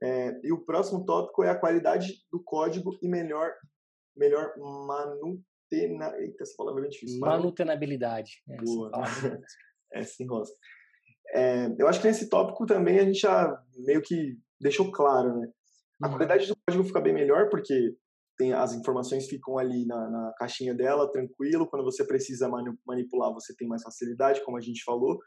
É, 0.01 0.39
e 0.43 0.51
o 0.53 0.63
próximo 0.63 1.03
tópico 1.05 1.43
é 1.43 1.49
a 1.49 1.59
qualidade 1.59 2.23
do 2.31 2.41
código 2.41 2.97
e 3.01 3.07
melhor, 3.07 3.53
melhor 4.15 4.53
manutena... 4.57 6.15
Eita, 6.17 6.43
essa 6.43 6.53
palavra 6.57 6.85
é 6.85 6.89
difícil. 6.89 7.19
Manutenabilidade. 7.19 8.41
É, 8.49 8.57
Boa. 8.57 8.91
é, 9.93 10.03
sim, 10.03 10.25
Rosa. 10.29 10.53
É, 11.33 11.67
eu 11.77 11.87
acho 11.87 12.01
que 12.01 12.07
nesse 12.07 12.29
tópico 12.29 12.65
também 12.65 12.99
a 12.99 13.03
gente 13.03 13.19
já 13.19 13.61
meio 13.77 14.01
que 14.01 14.37
deixou 14.59 14.91
claro, 14.91 15.37
né? 15.37 15.51
A 16.01 16.07
uhum. 16.07 16.13
qualidade 16.13 16.47
do 16.47 16.55
código 16.65 16.83
fica 16.85 17.01
bem 17.01 17.13
melhor 17.13 17.49
porque 17.49 17.95
tem 18.39 18.53
as 18.53 18.73
informações 18.73 19.27
ficam 19.27 19.57
ali 19.57 19.85
na, 19.85 20.09
na 20.09 20.33
caixinha 20.37 20.73
dela, 20.73 21.11
tranquilo. 21.11 21.67
Quando 21.67 21.83
você 21.83 22.05
precisa 22.05 22.49
manipular, 22.87 23.33
você 23.33 23.53
tem 23.53 23.67
mais 23.67 23.83
facilidade, 23.83 24.41
como 24.45 24.55
a 24.55 24.61
gente 24.61 24.81
falou. 24.81 25.19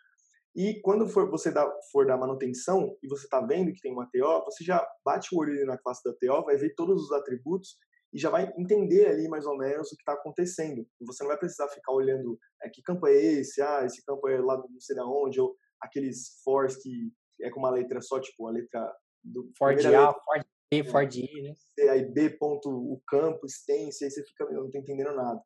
E 0.56 0.80
quando 0.80 1.06
for, 1.06 1.30
você 1.30 1.50
dá, 1.50 1.70
for 1.92 2.06
dar 2.06 2.16
manutenção 2.16 2.96
e 3.02 3.08
você 3.08 3.24
está 3.24 3.40
vendo 3.42 3.72
que 3.72 3.82
tem 3.82 3.92
uma 3.92 4.06
TO, 4.06 4.44
você 4.46 4.64
já 4.64 4.82
bate 5.04 5.34
o 5.34 5.38
olho 5.38 5.66
na 5.66 5.76
classe 5.76 6.02
da 6.02 6.12
TO, 6.12 6.44
vai 6.44 6.56
ver 6.56 6.74
todos 6.74 7.04
os 7.04 7.12
atributos 7.12 7.76
e 8.14 8.18
já 8.18 8.30
vai 8.30 8.50
entender 8.58 9.06
ali 9.06 9.28
mais 9.28 9.44
ou 9.44 9.58
menos 9.58 9.92
o 9.92 9.96
que 9.96 10.02
está 10.02 10.14
acontecendo. 10.14 10.86
E 10.98 11.04
você 11.04 11.22
não 11.22 11.28
vai 11.28 11.38
precisar 11.38 11.68
ficar 11.68 11.92
olhando 11.92 12.38
é, 12.62 12.70
que 12.70 12.82
campo 12.82 13.06
é 13.06 13.14
esse, 13.14 13.60
ah, 13.60 13.84
esse 13.84 14.02
campo 14.04 14.26
é 14.28 14.40
lá 14.40 14.56
não 14.56 14.80
sei 14.80 14.96
da 14.96 15.06
onde, 15.06 15.38
ou 15.38 15.54
aqueles 15.80 16.40
fors 16.42 16.76
que 16.76 17.12
é 17.42 17.50
com 17.50 17.60
uma 17.60 17.70
letra 17.70 18.00
só, 18.00 18.18
tipo 18.18 18.46
a 18.46 18.50
letra 18.50 18.90
do 19.22 19.50
Ford 19.56 19.78
A, 19.84 20.12
Ford 20.12 20.44
B, 20.72 20.84
Ford 20.84 21.14
I, 21.14 21.42
né? 21.42 21.54
Aí 21.90 22.04
B 22.04 22.30
ponto 22.30 22.68
o 22.68 23.00
campo, 23.06 23.44
extensa, 23.46 24.04
aí 24.04 24.10
você 24.10 24.24
fica, 24.24 24.44
eu 24.44 24.64
não 24.64 24.70
tô 24.70 24.78
entendendo 24.78 25.14
nada. 25.14 25.40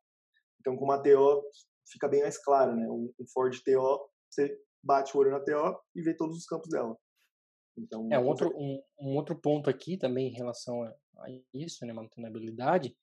Então 0.60 0.76
com 0.76 0.84
uma 0.84 1.02
TO 1.02 1.42
fica 1.90 2.08
bem 2.08 2.22
mais 2.22 2.38
claro, 2.38 2.74
né? 2.76 2.88
Um, 2.88 3.12
um 3.18 3.26
Ford 3.32 3.54
TO, 3.64 4.10
você 4.30 4.56
bate 4.82 5.16
o 5.16 5.20
olho 5.20 5.32
na 5.32 5.40
TO 5.40 5.78
e 5.94 6.02
vê 6.02 6.14
todos 6.14 6.36
os 6.36 6.46
campos 6.46 6.68
dela. 6.68 6.96
Então, 7.78 8.08
é 8.10 8.18
um 8.18 8.26
outro, 8.26 8.56
um, 8.56 8.82
um, 8.98 9.16
outro 9.16 9.36
ponto 9.36 9.68
aqui 9.68 9.98
também 9.98 10.28
em 10.28 10.34
relação 10.34 10.82
a, 10.82 10.88
a 11.18 11.26
isso, 11.52 11.84
né, 11.84 11.92
manutenabilidade, 11.92 12.96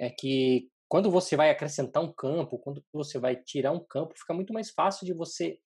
é 0.00 0.08
que 0.08 0.70
quando 0.88 1.10
você 1.10 1.36
vai 1.36 1.50
acrescentar 1.50 2.02
um 2.02 2.12
campo, 2.12 2.58
quando 2.58 2.82
você 2.92 3.18
vai 3.18 3.36
tirar 3.36 3.72
um 3.72 3.84
campo, 3.84 4.14
fica 4.16 4.32
muito 4.32 4.54
mais 4.54 4.70
fácil 4.70 5.04
de 5.04 5.12
você 5.12 5.58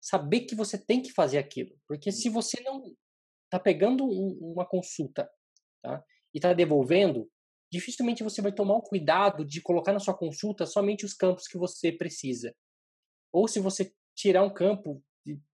saber 0.00 0.42
que 0.42 0.54
você 0.54 0.78
tem 0.78 1.02
que 1.02 1.12
fazer 1.12 1.38
aquilo. 1.38 1.76
Porque 1.86 2.12
se 2.12 2.28
você 2.28 2.60
não 2.62 2.94
está 3.46 3.58
pegando 3.58 4.04
um, 4.04 4.52
uma 4.52 4.66
consulta 4.66 5.28
tá, 5.82 6.04
e 6.34 6.38
está 6.38 6.52
devolvendo, 6.52 7.30
dificilmente 7.70 8.22
você 8.22 8.42
vai 8.42 8.52
tomar 8.52 8.76
o 8.76 8.82
cuidado 8.82 9.44
de 9.44 9.60
colocar 9.60 9.92
na 9.92 10.00
sua 10.00 10.16
consulta 10.16 10.66
somente 10.66 11.04
os 11.04 11.14
campos 11.14 11.48
que 11.48 11.58
você 11.58 11.90
precisa. 11.90 12.54
Ou 13.32 13.48
se 13.48 13.60
você 13.60 13.92
tirar 14.14 14.42
um 14.42 14.52
campo, 14.52 15.02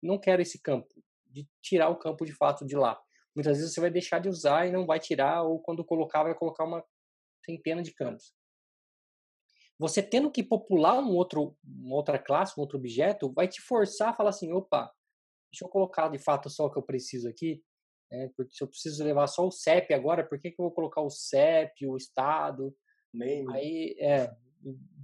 não 0.03 0.19
quero 0.19 0.43
esse 0.43 0.61
campo, 0.61 0.89
de 1.27 1.49
tirar 1.63 1.89
o 1.89 1.99
campo 1.99 2.25
de 2.25 2.33
fato 2.33 2.67
de 2.67 2.77
lá. 2.77 3.01
Muitas 3.35 3.59
vezes 3.59 3.75
você 3.75 3.81
vai 3.81 3.91
deixar 3.91 4.19
de 4.19 4.29
usar 4.29 4.67
e 4.67 4.73
não 4.73 4.87
vai 4.87 4.99
tirar, 4.99 5.43
ou 5.43 5.61
quando 5.61 5.85
colocar, 5.85 6.23
vai 6.23 6.35
colocar 6.35 6.65
uma 6.65 6.83
centena 7.45 7.83
de 7.83 7.93
campos. 7.93 8.33
Você 9.79 10.03
tendo 10.03 10.31
que 10.31 10.43
popular 10.43 10.99
um 10.99 11.15
outro, 11.15 11.55
uma 11.63 11.97
outra 11.97 12.19
classe, 12.19 12.55
um 12.57 12.63
outro 12.63 12.79
objeto, 12.79 13.31
vai 13.33 13.47
te 13.47 13.61
forçar 13.61 14.09
a 14.09 14.15
falar 14.15 14.31
assim, 14.31 14.51
opa, 14.53 14.91
deixa 15.53 15.65
eu 15.65 15.69
colocar 15.69 16.09
de 16.09 16.19
fato 16.19 16.49
só 16.49 16.65
o 16.65 16.71
que 16.71 16.79
eu 16.79 16.83
preciso 16.83 17.29
aqui, 17.29 17.63
né? 18.11 18.31
porque 18.37 18.55
se 18.55 18.63
eu 18.63 18.69
preciso 18.69 19.03
levar 19.05 19.27
só 19.27 19.47
o 19.47 19.51
CEP 19.51 19.93
agora, 19.93 20.27
por 20.27 20.41
que, 20.41 20.51
que 20.51 20.61
eu 20.61 20.65
vou 20.65 20.73
colocar 20.73 21.01
o 21.01 21.11
CEP, 21.11 21.87
o 21.87 21.97
estado? 21.97 22.75
Name. 23.13 23.47
Aí, 23.53 23.97
é, 23.99 24.31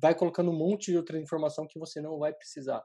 vai 0.01 0.15
colocando 0.15 0.51
um 0.51 0.57
monte 0.57 0.91
de 0.91 0.97
outra 0.97 1.19
informação 1.19 1.67
que 1.67 1.79
você 1.79 2.01
não 2.01 2.19
vai 2.19 2.33
precisar. 2.33 2.85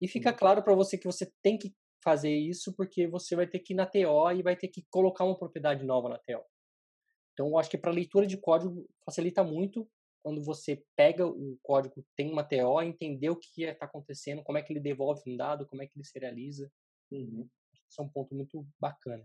E 0.00 0.08
fica 0.08 0.32
claro 0.32 0.62
para 0.62 0.74
você 0.74 0.98
que 0.98 1.06
você 1.06 1.30
tem 1.42 1.58
que 1.58 1.74
fazer 2.04 2.34
isso 2.34 2.74
porque 2.74 3.06
você 3.06 3.34
vai 3.34 3.46
ter 3.46 3.58
que 3.60 3.72
ir 3.72 3.76
na 3.76 3.86
TO 3.86 4.30
e 4.36 4.42
vai 4.42 4.56
ter 4.56 4.68
que 4.68 4.84
colocar 4.90 5.24
uma 5.24 5.38
propriedade 5.38 5.84
nova 5.84 6.08
na 6.08 6.18
TO. 6.18 6.44
Então, 7.32 7.48
eu 7.48 7.58
acho 7.58 7.70
que 7.70 7.78
para 7.78 7.90
leitura 7.90 8.26
de 8.26 8.36
código 8.36 8.88
facilita 9.04 9.42
muito 9.42 9.88
quando 10.22 10.42
você 10.42 10.82
pega 10.96 11.24
o 11.26 11.56
código, 11.62 12.04
tem 12.16 12.32
uma 12.32 12.42
TO, 12.42 12.82
entender 12.82 13.30
o 13.30 13.36
que 13.36 13.62
está 13.62 13.86
acontecendo, 13.86 14.42
como 14.42 14.58
é 14.58 14.62
que 14.62 14.72
ele 14.72 14.80
devolve 14.80 15.22
um 15.24 15.36
dado, 15.36 15.66
como 15.66 15.82
é 15.82 15.86
que 15.86 15.96
ele 15.96 16.04
serializa. 16.04 16.68
Uhum. 17.12 17.48
Isso 17.88 18.00
é 18.00 18.04
um 18.04 18.08
ponto 18.08 18.34
muito 18.34 18.66
bacana. 18.80 19.24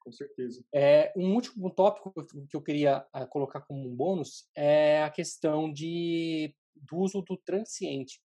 Com 0.00 0.12
certeza. 0.12 0.64
É, 0.74 1.12
um 1.16 1.34
último 1.34 1.70
tópico 1.70 2.12
que 2.24 2.56
eu 2.56 2.62
queria 2.62 3.06
uh, 3.14 3.26
colocar 3.28 3.60
como 3.62 3.86
um 3.86 3.94
bônus 3.94 4.48
é 4.54 5.02
a 5.02 5.10
questão 5.10 5.72
de, 5.72 6.54
do 6.74 6.98
uso 6.98 7.20
do 7.22 7.36
transiente. 7.36 8.20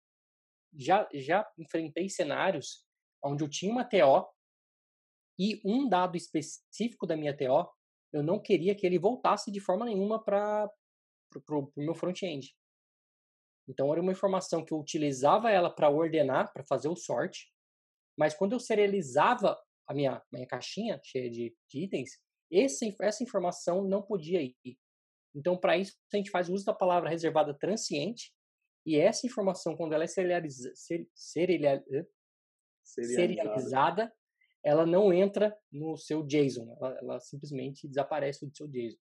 Já, 0.74 1.08
já 1.12 1.50
enfrentei 1.58 2.08
cenários 2.08 2.86
onde 3.24 3.42
eu 3.44 3.48
tinha 3.48 3.72
uma 3.72 3.84
TO 3.84 4.28
e 5.38 5.60
um 5.64 5.88
dado 5.88 6.16
específico 6.16 7.06
da 7.06 7.16
minha 7.16 7.36
TO, 7.36 7.68
eu 8.12 8.22
não 8.22 8.40
queria 8.40 8.74
que 8.74 8.86
ele 8.86 8.98
voltasse 8.98 9.50
de 9.50 9.60
forma 9.60 9.84
nenhuma 9.84 10.22
para 10.22 10.70
para 11.40 11.56
o 11.56 11.72
meu 11.76 11.94
front-end. 11.94 12.54
Então, 13.66 13.90
era 13.90 14.02
uma 14.02 14.12
informação 14.12 14.62
que 14.64 14.74
eu 14.74 14.78
utilizava 14.78 15.50
ela 15.50 15.70
para 15.74 15.88
ordenar, 15.88 16.52
para 16.52 16.62
fazer 16.64 16.88
o 16.88 16.96
sort, 16.96 17.46
mas 18.16 18.34
quando 18.34 18.52
eu 18.52 18.60
serializava 18.60 19.58
a 19.86 19.94
minha, 19.94 20.22
minha 20.32 20.46
caixinha 20.46 21.00
cheia 21.02 21.30
de, 21.30 21.54
de 21.68 21.84
itens, 21.84 22.10
esse, 22.50 22.94
essa 23.00 23.22
informação 23.22 23.84
não 23.84 24.02
podia 24.02 24.42
ir. 24.42 24.78
Então, 25.34 25.56
para 25.56 25.78
isso, 25.78 25.96
a 26.12 26.16
gente 26.16 26.30
faz 26.30 26.48
uso 26.48 26.64
da 26.64 26.74
palavra 26.74 27.08
reservada 27.08 27.54
transiente, 27.54 28.32
e 28.84 28.96
essa 28.96 29.26
informação, 29.26 29.76
quando 29.76 29.92
ela 29.92 30.04
é 30.04 30.08
serializa, 30.08 30.72
ser, 30.74 31.08
serializada, 31.14 32.08
serializada, 32.82 34.12
ela 34.64 34.84
não 34.84 35.12
entra 35.12 35.56
no 35.70 35.96
seu 35.96 36.24
JSON, 36.24 36.76
ela, 36.76 36.98
ela 36.98 37.20
simplesmente 37.20 37.88
desaparece 37.88 38.46
do 38.46 38.56
seu 38.56 38.68
JSON. 38.68 38.98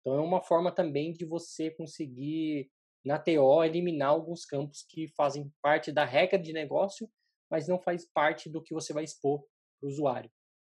Então 0.00 0.18
é 0.18 0.20
uma 0.20 0.40
forma 0.40 0.72
também 0.72 1.12
de 1.12 1.24
você 1.24 1.70
conseguir, 1.70 2.70
na 3.04 3.18
TO, 3.18 3.62
eliminar 3.64 4.10
alguns 4.10 4.44
campos 4.44 4.84
que 4.88 5.08
fazem 5.16 5.52
parte 5.60 5.92
da 5.92 6.04
regra 6.04 6.38
de 6.38 6.52
negócio, 6.52 7.10
mas 7.50 7.68
não 7.68 7.80
faz 7.80 8.06
parte 8.12 8.48
do 8.50 8.62
que 8.62 8.74
você 8.74 8.92
vai 8.92 9.04
expor 9.04 9.40
para 9.80 9.86
o 9.86 9.90
usuário. 9.90 10.30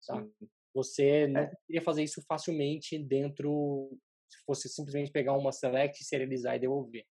Tá? 0.05 0.25
Você 0.73 1.27
não 1.27 1.41
é. 1.41 1.47
poderia 1.47 1.81
fazer 1.83 2.03
isso 2.03 2.23
facilmente 2.27 2.97
dentro, 2.97 3.97
se 4.29 4.43
fosse 4.45 4.69
simplesmente 4.69 5.11
pegar 5.11 5.33
uma 5.33 5.51
select, 5.51 6.03
serializar 6.03 6.55
e 6.55 6.59
devolver. 6.59 7.05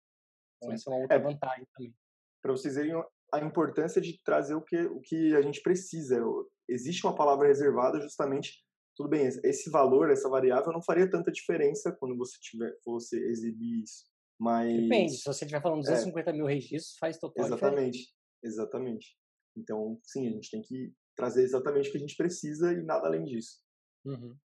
Então, 0.58 0.70
Sim. 0.70 0.76
essa 0.76 0.90
é 0.90 0.94
uma 0.94 1.02
outra 1.02 1.18
é. 1.18 1.20
vantagem 1.20 1.68
também. 1.74 1.96
Para 2.42 2.52
vocês 2.52 2.76
verem 2.76 2.94
a 3.34 3.40
importância 3.40 4.00
de 4.00 4.22
trazer 4.24 4.56
o 4.56 4.62
que, 4.62 4.78
o 4.78 5.02
que 5.02 5.36
a 5.36 5.42
gente 5.42 5.62
precisa. 5.62 6.22
Existe 6.70 7.06
uma 7.06 7.16
palavra 7.16 7.48
reservada 7.48 8.00
justamente 8.00 8.64
tudo 8.98 9.10
bem, 9.10 9.28
esse 9.28 9.70
valor, 9.70 10.10
essa 10.10 10.28
variável 10.28 10.74
não 10.74 10.82
faria 10.82 11.08
tanta 11.08 11.32
diferença 11.32 11.96
quando 12.00 12.18
você 12.18 12.36
tiver, 12.42 12.76
fosse 12.84 13.16
exibir 13.16 13.84
isso. 13.84 14.04
Mas. 14.40 14.76
Depende, 14.76 15.14
se 15.14 15.24
você 15.24 15.46
estiver 15.46 15.62
falando 15.62 15.82
250 15.82 16.30
é, 16.30 16.34
mil 16.34 16.48
registros, 16.48 16.98
faz 16.98 17.20
total 17.20 17.46
Exatamente, 17.46 17.92
diferença. 18.00 18.14
exatamente. 18.44 19.16
Então, 19.58 20.00
sim, 20.04 20.28
a 20.28 20.32
gente 20.32 20.52
tem 20.52 20.62
que 20.62 20.94
trazer 21.16 21.44
exatamente 21.44 21.90
o 21.90 21.92
que 21.92 21.98
a 21.98 22.02
gente 22.02 22.16
precisa 22.16 22.72
e 22.72 22.84
nada 22.84 23.08
além 23.08 23.24
disso. 23.24 23.60
Uhum. 24.06 24.38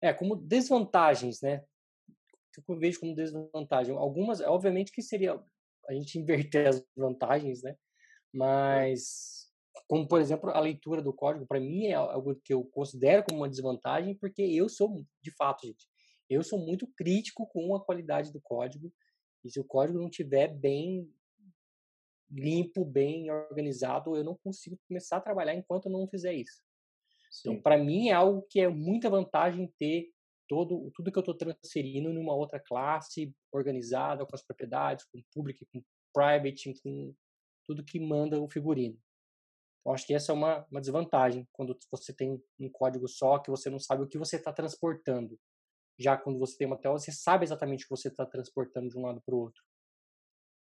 É, 0.00 0.12
como 0.12 0.36
desvantagens, 0.36 1.40
né? 1.42 1.64
O 2.56 2.62
que 2.62 2.72
eu 2.72 2.78
vejo 2.78 3.00
como 3.00 3.14
desvantagem? 3.14 3.94
Algumas, 3.94 4.40
obviamente 4.40 4.90
que 4.90 5.02
seria 5.02 5.40
a 5.88 5.92
gente 5.92 6.18
inverter 6.18 6.68
as 6.68 6.84
vantagens, 6.96 7.62
né? 7.62 7.76
Mas 8.32 9.48
como, 9.86 10.06
por 10.06 10.20
exemplo, 10.20 10.50
a 10.50 10.60
leitura 10.60 11.00
do 11.00 11.12
código, 11.12 11.46
para 11.46 11.60
mim 11.60 11.86
é 11.86 11.94
algo 11.94 12.34
que 12.36 12.52
eu 12.52 12.64
considero 12.64 13.24
como 13.24 13.40
uma 13.40 13.48
desvantagem, 13.48 14.14
porque 14.14 14.42
eu 14.42 14.68
sou, 14.68 15.04
de 15.22 15.30
fato, 15.32 15.66
gente, 15.66 15.86
eu 16.28 16.42
sou 16.42 16.58
muito 16.58 16.86
crítico 16.86 17.46
com 17.46 17.74
a 17.74 17.84
qualidade 17.84 18.32
do 18.32 18.40
código. 18.40 18.92
E 19.44 19.50
se 19.50 19.58
o 19.60 19.64
código 19.64 19.98
não 19.98 20.10
tiver 20.10 20.48
bem 20.48 21.10
limpo, 22.30 22.84
bem 22.84 23.30
organizado, 23.30 24.16
eu 24.16 24.24
não 24.24 24.36
consigo 24.36 24.78
começar 24.86 25.16
a 25.16 25.20
trabalhar 25.20 25.54
enquanto 25.54 25.86
eu 25.86 25.92
não 25.92 26.08
fizer 26.08 26.34
isso. 26.34 26.60
Então, 26.60 27.30
Sim. 27.30 27.50
Então, 27.50 27.62
para 27.62 27.78
mim 27.78 28.08
é 28.08 28.12
algo 28.12 28.46
que 28.48 28.60
é 28.60 28.68
muita 28.68 29.10
vantagem 29.10 29.72
ter 29.78 30.10
todo 30.48 30.90
tudo 30.94 31.12
que 31.12 31.18
eu 31.18 31.20
estou 31.20 31.34
transferindo 31.34 32.12
numa 32.12 32.34
outra 32.34 32.58
classe 32.58 33.34
organizada 33.52 34.24
com 34.24 34.34
as 34.34 34.42
propriedades, 34.42 35.04
com 35.04 35.22
public, 35.32 35.66
com 35.66 35.82
private, 36.12 36.72
com 36.82 37.14
tudo 37.66 37.84
que 37.84 38.00
manda 38.00 38.40
o 38.40 38.48
figurino. 38.48 38.98
Então, 39.80 39.92
acho 39.92 40.06
que 40.06 40.14
essa 40.14 40.32
é 40.32 40.34
uma, 40.34 40.66
uma 40.70 40.80
desvantagem 40.80 41.46
quando 41.52 41.76
você 41.90 42.12
tem 42.12 42.42
um 42.58 42.70
código 42.70 43.06
só 43.06 43.38
que 43.38 43.50
você 43.50 43.70
não 43.70 43.78
sabe 43.78 44.02
o 44.02 44.08
que 44.08 44.18
você 44.18 44.36
está 44.36 44.52
transportando. 44.52 45.38
Já 45.98 46.16
quando 46.16 46.38
você 46.38 46.56
tem 46.56 46.66
uma 46.66 46.78
tela, 46.78 46.98
você 46.98 47.12
sabe 47.12 47.44
exatamente 47.44 47.84
o 47.84 47.88
que 47.88 47.96
você 47.96 48.08
está 48.08 48.24
transportando 48.24 48.88
de 48.88 48.98
um 48.98 49.02
lado 49.02 49.20
para 49.20 49.34
o 49.34 49.38
outro. 49.38 49.62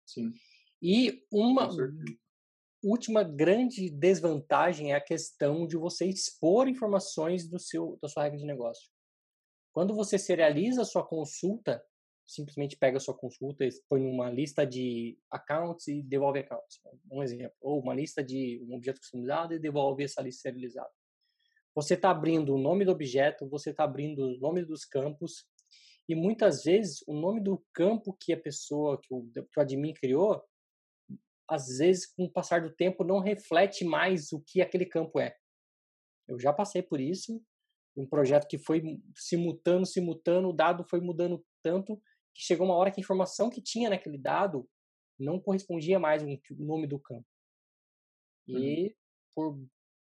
Sim. 0.07 0.33
E 0.83 1.23
uma 1.31 1.69
última 2.83 3.23
grande 3.23 3.91
desvantagem 3.91 4.93
é 4.93 4.97
a 4.97 5.01
questão 5.01 5.67
de 5.67 5.77
você 5.77 6.07
expor 6.07 6.69
informações 6.69 7.47
do 7.47 7.59
seu 7.59 7.99
da 8.01 8.09
sua 8.09 8.25
regra 8.25 8.39
de 8.39 8.47
negócio. 8.47 8.91
Quando 9.73 9.95
você 9.95 10.19
serializa 10.19 10.83
a 10.83 10.87
sua 10.87 11.07
consulta, 11.07 11.83
simplesmente 12.27 12.77
pega 12.77 12.97
a 12.97 13.01
sua 13.01 13.15
consulta, 13.15 13.69
põe 13.89 14.07
uma 14.07 14.31
lista 14.31 14.67
de 14.67 15.19
accounts 15.31 15.89
e 15.89 16.03
devolve 16.03 16.41
accounts. 16.41 16.81
Um 17.11 17.23
exemplo. 17.23 17.57
Ou 17.61 17.81
uma 17.81 17.95
lista 17.95 18.23
de 18.23 18.61
um 18.67 18.75
objeto 18.75 19.01
customizado 19.01 19.55
e 19.55 19.59
devolve 19.59 20.05
essa 20.05 20.23
lista 20.23 20.43
serializada. 20.43 20.91
Você 21.75 21.95
está 21.95 22.11
abrindo 22.11 22.55
o 22.55 22.59
nome 22.59 22.85
do 22.85 22.91
objeto, 22.91 23.49
você 23.49 23.71
está 23.71 23.85
abrindo 23.85 24.21
o 24.21 24.39
nome 24.39 24.65
dos 24.65 24.85
campos, 24.85 25.47
e 26.09 26.15
muitas 26.15 26.65
vezes 26.65 27.05
o 27.07 27.15
nome 27.15 27.41
do 27.41 27.65
campo 27.73 28.17
que 28.19 28.33
a 28.33 28.41
pessoa, 28.41 29.01
que 29.01 29.15
o, 29.15 29.23
que 29.33 29.59
o 29.59 29.61
admin 29.61 29.95
criou, 29.95 30.43
às 31.51 31.79
vezes, 31.79 32.07
com 32.07 32.25
o 32.25 32.31
passar 32.31 32.63
do 32.63 32.75
tempo, 32.75 33.03
não 33.03 33.19
reflete 33.19 33.85
mais 33.85 34.33
o 34.33 34.41
que 34.41 34.63
aquele 34.63 34.87
campo 34.87 35.19
é. 35.19 35.37
Eu 36.29 36.39
já 36.39 36.53
passei 36.53 36.81
por 36.81 37.01
isso, 37.01 37.43
um 37.97 38.07
projeto 38.07 38.47
que 38.47 38.57
foi 38.57 39.03
se 39.17 39.37
mutando, 39.37 39.85
se 39.85 40.01
mutando, 40.01 40.49
o 40.49 40.53
dado 40.53 40.85
foi 40.89 41.01
mudando 41.01 41.45
tanto 41.63 42.01
que 42.33 42.43
chegou 42.43 42.67
uma 42.67 42.77
hora 42.77 42.91
que 42.91 43.01
a 43.01 43.03
informação 43.03 43.51
que 43.51 43.61
tinha 43.61 43.91
naquele 43.91 44.17
dado 44.17 44.69
não 45.19 45.41
correspondia 45.41 45.99
mais 45.99 46.23
o 46.23 46.65
nome 46.65 46.87
do 46.87 46.99
campo. 46.99 47.27
E 48.47 48.85
uhum. 48.85 48.95
por 49.35 49.69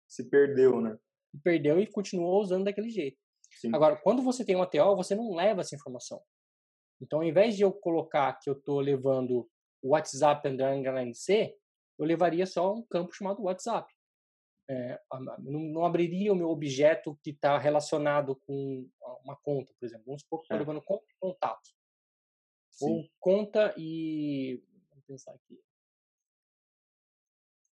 se 0.09 0.29
perdeu, 0.29 0.81
né? 0.81 0.99
Se 1.31 1.43
perdeu 1.43 1.79
e 1.79 1.87
continuou 1.87 2.41
usando 2.41 2.65
daquele 2.65 2.89
jeito. 2.89 3.19
Sim. 3.61 3.75
Agora, 3.75 3.97
quando 3.97 4.23
você 4.23 4.45
tem 4.45 4.57
um 4.57 4.63
ATO, 4.63 4.97
você 4.97 5.15
não 5.15 5.35
leva 5.35 5.61
essa 5.61 5.75
informação. 5.75 6.21
Então, 7.01 7.21
ao 7.21 7.25
invés 7.25 7.57
de 7.57 7.63
eu 7.63 7.73
colocar 7.73 8.33
que 8.41 8.49
eu 8.49 8.55
estou 8.55 8.81
levando 8.81 9.49
WhatsApp 9.83 10.49
underline 10.49 11.15
C, 11.15 11.57
eu 11.99 12.05
levaria 12.05 12.47
só 12.47 12.75
um 12.75 12.83
campo 12.83 13.13
chamado 13.13 13.43
WhatsApp. 13.43 13.93
É, 14.69 15.01
não, 15.39 15.61
não, 15.61 15.85
abriria 15.85 16.33
o 16.33 16.37
meu 16.37 16.51
objeto 16.51 17.17
que 17.23 17.31
está 17.31 17.57
relacionado 17.57 18.35
com 18.47 18.89
uma 19.23 19.37
conta, 19.37 19.73
por 19.79 19.87
exemplo. 19.87 20.05
Vamos 20.07 20.23
supor 20.23 20.41
que 20.41 20.45
estou 20.47 20.57
é. 20.57 20.61
levando 20.61 20.83
conta 20.83 21.05
e 21.09 21.15
contato. 21.21 21.71
Sim. 22.73 22.91
Ou 22.91 23.09
conta 23.21 23.75
e. 23.77 24.63
Vamos 24.91 25.05
pensar 25.07 25.33
aqui. 25.33 25.61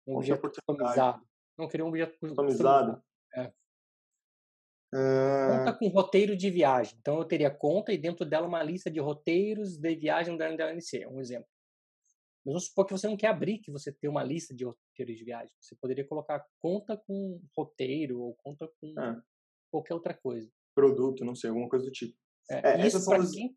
Um 0.05 0.17
objeto 0.17 0.41
customizado. 0.41 1.25
Não, 1.57 1.67
queria 1.67 1.85
um 1.85 1.89
objeto 1.89 2.17
customizado. 2.19 3.03
É. 3.35 3.51
Conta 5.57 5.73
com 5.73 5.87
roteiro 5.87 6.37
de 6.37 6.51
viagem. 6.51 6.95
Então 6.99 7.17
eu 7.17 7.25
teria 7.25 7.49
conta 7.49 7.91
e 7.91 7.97
dentro 7.97 8.23
dela 8.23 8.47
uma 8.47 8.61
lista 8.61 8.91
de 8.91 8.99
roteiros 8.99 9.77
de 9.77 9.95
viagem 9.95 10.37
da 10.37 10.71
NC, 10.71 11.07
um 11.07 11.19
exemplo. 11.19 11.49
Mas 12.45 12.53
vamos 12.53 12.65
supor 12.67 12.85
que 12.85 12.91
você 12.91 13.07
não 13.07 13.17
quer 13.17 13.27
abrir, 13.27 13.59
que 13.59 13.71
você 13.71 13.91
tem 13.91 14.09
uma 14.09 14.23
lista 14.23 14.53
de 14.53 14.65
roteiros 14.65 15.17
de 15.17 15.23
viagem. 15.23 15.55
Você 15.59 15.75
poderia 15.75 16.05
colocar 16.05 16.45
conta 16.59 16.97
com 16.97 17.41
roteiro 17.57 18.19
ou 18.19 18.35
conta 18.43 18.69
com 18.79 18.93
ah. 18.97 19.21
qualquer 19.71 19.93
outra 19.93 20.13
coisa. 20.13 20.49
Produto, 20.75 21.23
não 21.23 21.35
sei, 21.35 21.49
alguma 21.49 21.69
coisa 21.69 21.85
do 21.85 21.91
tipo. 21.91 22.17
É, 22.49 22.71
é 22.71 22.85
essas, 22.85 23.05
são 23.05 23.13
as, 23.13 23.31
quem... 23.31 23.55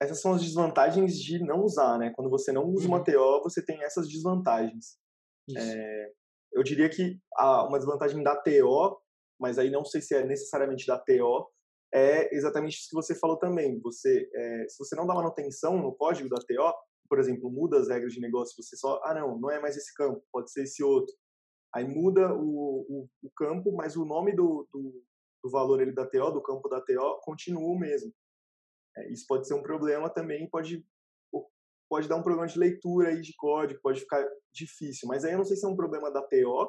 essas 0.00 0.20
são 0.20 0.34
as 0.34 0.42
desvantagens 0.42 1.16
de 1.16 1.38
não 1.38 1.62
usar, 1.62 1.98
né? 1.98 2.12
Quando 2.14 2.28
você 2.28 2.52
não 2.52 2.64
usa 2.66 2.86
uhum. 2.86 2.94
uma 2.94 3.04
TO, 3.04 3.42
você 3.42 3.64
tem 3.64 3.82
essas 3.82 4.06
desvantagens. 4.08 4.98
É, 5.56 6.12
eu 6.52 6.62
diria 6.62 6.88
que 6.88 7.18
a, 7.34 7.66
uma 7.66 7.78
desvantagem 7.78 8.22
da 8.22 8.36
TO, 8.36 9.00
mas 9.40 9.58
aí 9.58 9.70
não 9.70 9.84
sei 9.84 10.02
se 10.02 10.14
é 10.14 10.24
necessariamente 10.24 10.86
da 10.86 10.98
TO, 10.98 11.50
é 11.94 12.34
exatamente 12.34 12.74
isso 12.74 12.88
que 12.88 12.94
você 12.94 13.14
falou 13.14 13.38
também. 13.38 13.80
Você, 13.80 14.28
é, 14.34 14.68
se 14.68 14.78
você 14.78 14.94
não 14.94 15.06
dá 15.06 15.14
manutenção 15.14 15.78
no 15.78 15.94
código 15.94 16.28
da 16.28 16.36
TO, 16.36 16.74
por 17.12 17.18
exemplo, 17.18 17.50
muda 17.50 17.78
as 17.78 17.90
regras 17.90 18.14
de 18.14 18.20
negócio, 18.22 18.56
você 18.56 18.74
só, 18.74 18.98
ah, 19.04 19.12
não, 19.12 19.38
não 19.38 19.50
é 19.50 19.60
mais 19.60 19.76
esse 19.76 19.92
campo, 19.92 20.24
pode 20.32 20.50
ser 20.50 20.62
esse 20.62 20.82
outro. 20.82 21.14
Aí 21.74 21.86
muda 21.86 22.34
o, 22.34 22.86
o, 22.88 23.08
o 23.22 23.30
campo, 23.36 23.70
mas 23.70 23.98
o 23.98 24.06
nome 24.06 24.34
do, 24.34 24.66
do, 24.72 25.04
do, 25.44 25.50
valor 25.50 25.82
ele 25.82 25.92
da 25.92 26.06
TO, 26.06 26.30
do 26.30 26.42
campo 26.42 26.70
da 26.70 26.80
TO, 26.80 27.20
continua 27.20 27.68
o 27.68 27.78
mesmo. 27.78 28.10
É, 28.96 29.12
isso 29.12 29.26
pode 29.28 29.46
ser 29.46 29.52
um 29.52 29.62
problema 29.62 30.08
também, 30.08 30.48
pode, 30.48 30.86
pode 31.86 32.08
dar 32.08 32.16
um 32.16 32.22
problema 32.22 32.46
de 32.46 32.58
leitura 32.58 33.10
aí 33.10 33.20
de 33.20 33.36
código, 33.36 33.82
pode 33.82 34.00
ficar 34.00 34.26
difícil. 34.50 35.06
Mas 35.06 35.22
aí 35.22 35.32
eu 35.32 35.38
não 35.38 35.44
sei 35.44 35.58
se 35.58 35.66
é 35.66 35.68
um 35.68 35.76
problema 35.76 36.10
da 36.10 36.22
TO 36.22 36.66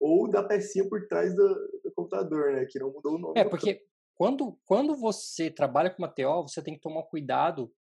ou 0.00 0.28
da 0.28 0.42
pecinha 0.42 0.88
por 0.88 1.06
trás 1.06 1.36
do, 1.36 1.48
do 1.84 1.92
computador, 1.94 2.50
né? 2.50 2.66
Que 2.68 2.80
não 2.80 2.92
mudou 2.92 3.14
o 3.14 3.18
nome. 3.18 3.38
É, 3.38 3.44
porque 3.44 3.80
quando, 4.16 4.58
quando 4.66 4.96
você 4.96 5.52
trabalha 5.52 5.88
com 5.88 6.02
uma 6.02 6.12
TO, 6.12 6.48
você 6.48 6.60
tem 6.60 6.74
que 6.74 6.80
tomar 6.80 7.04
cuidado 7.04 7.72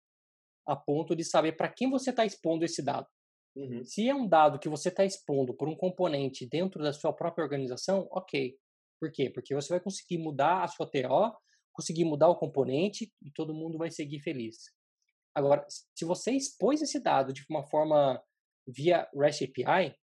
a 0.66 0.76
ponto 0.76 1.14
de 1.14 1.24
saber 1.24 1.52
para 1.52 1.72
quem 1.72 1.90
você 1.90 2.10
está 2.10 2.24
expondo 2.24 2.64
esse 2.64 2.82
dado. 2.82 3.06
Uhum. 3.54 3.84
Se 3.84 4.08
é 4.08 4.14
um 4.14 4.26
dado 4.26 4.58
que 4.58 4.68
você 4.68 4.88
está 4.88 5.04
expondo 5.04 5.54
por 5.54 5.68
um 5.68 5.76
componente 5.76 6.48
dentro 6.48 6.82
da 6.82 6.92
sua 6.92 7.12
própria 7.12 7.44
organização, 7.44 8.08
ok. 8.10 8.56
Por 9.00 9.12
quê? 9.12 9.30
Porque 9.30 9.54
você 9.54 9.68
vai 9.68 9.80
conseguir 9.80 10.18
mudar 10.18 10.62
a 10.62 10.68
sua 10.68 10.88
TO, 10.88 11.36
conseguir 11.72 12.04
mudar 12.04 12.28
o 12.28 12.36
componente 12.36 13.12
e 13.22 13.30
todo 13.32 13.54
mundo 13.54 13.76
vai 13.76 13.90
seguir 13.90 14.20
feliz. 14.20 14.56
Agora, 15.34 15.66
se 15.68 16.04
você 16.04 16.32
expôs 16.32 16.82
esse 16.82 17.00
dado 17.00 17.32
de 17.32 17.44
uma 17.50 17.64
forma 17.66 18.22
via 18.66 19.08
REST 19.14 19.44
API, 19.44 19.94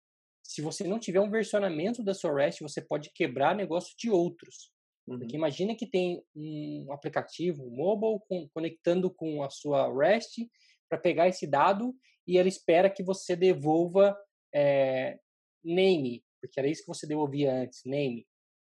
se 0.43 0.63
você 0.63 0.85
não 0.85 0.99
tiver 0.99 1.21
um 1.21 1.31
versionamento 1.31 2.03
da 2.03 2.15
sua 2.15 2.35
REST, 2.35 2.63
você 2.63 2.81
pode 2.81 3.11
quebrar 3.15 3.55
negócio 3.55 3.95
de 3.99 4.11
outros. 4.11 4.73
Uhum. 5.09 5.19
Porque 5.19 5.37
imagina 5.37 5.75
que 5.75 5.87
tem 5.87 6.23
um 6.35 6.93
aplicativo 6.93 7.69
mobile 7.71 8.21
com, 8.29 8.49
conectando 8.49 9.11
com 9.11 9.43
a 9.43 9.51
sua 9.51 9.93
REST 9.93 10.49
para 10.89 10.99
pegar 10.99 11.29
esse 11.29 11.47
dado 11.47 11.95
e 12.27 12.37
ele 12.37 12.49
espera 12.49 12.91
que 12.91 13.03
você 13.03 13.35
devolva 13.35 14.17
é, 14.55 15.19
name, 15.65 16.23
porque 16.41 16.61
era 16.61 16.69
isso 16.69 16.83
que 16.83 16.89
você 16.89 17.07
devolvia 17.07 17.53
antes, 17.53 17.83
name. 17.85 18.27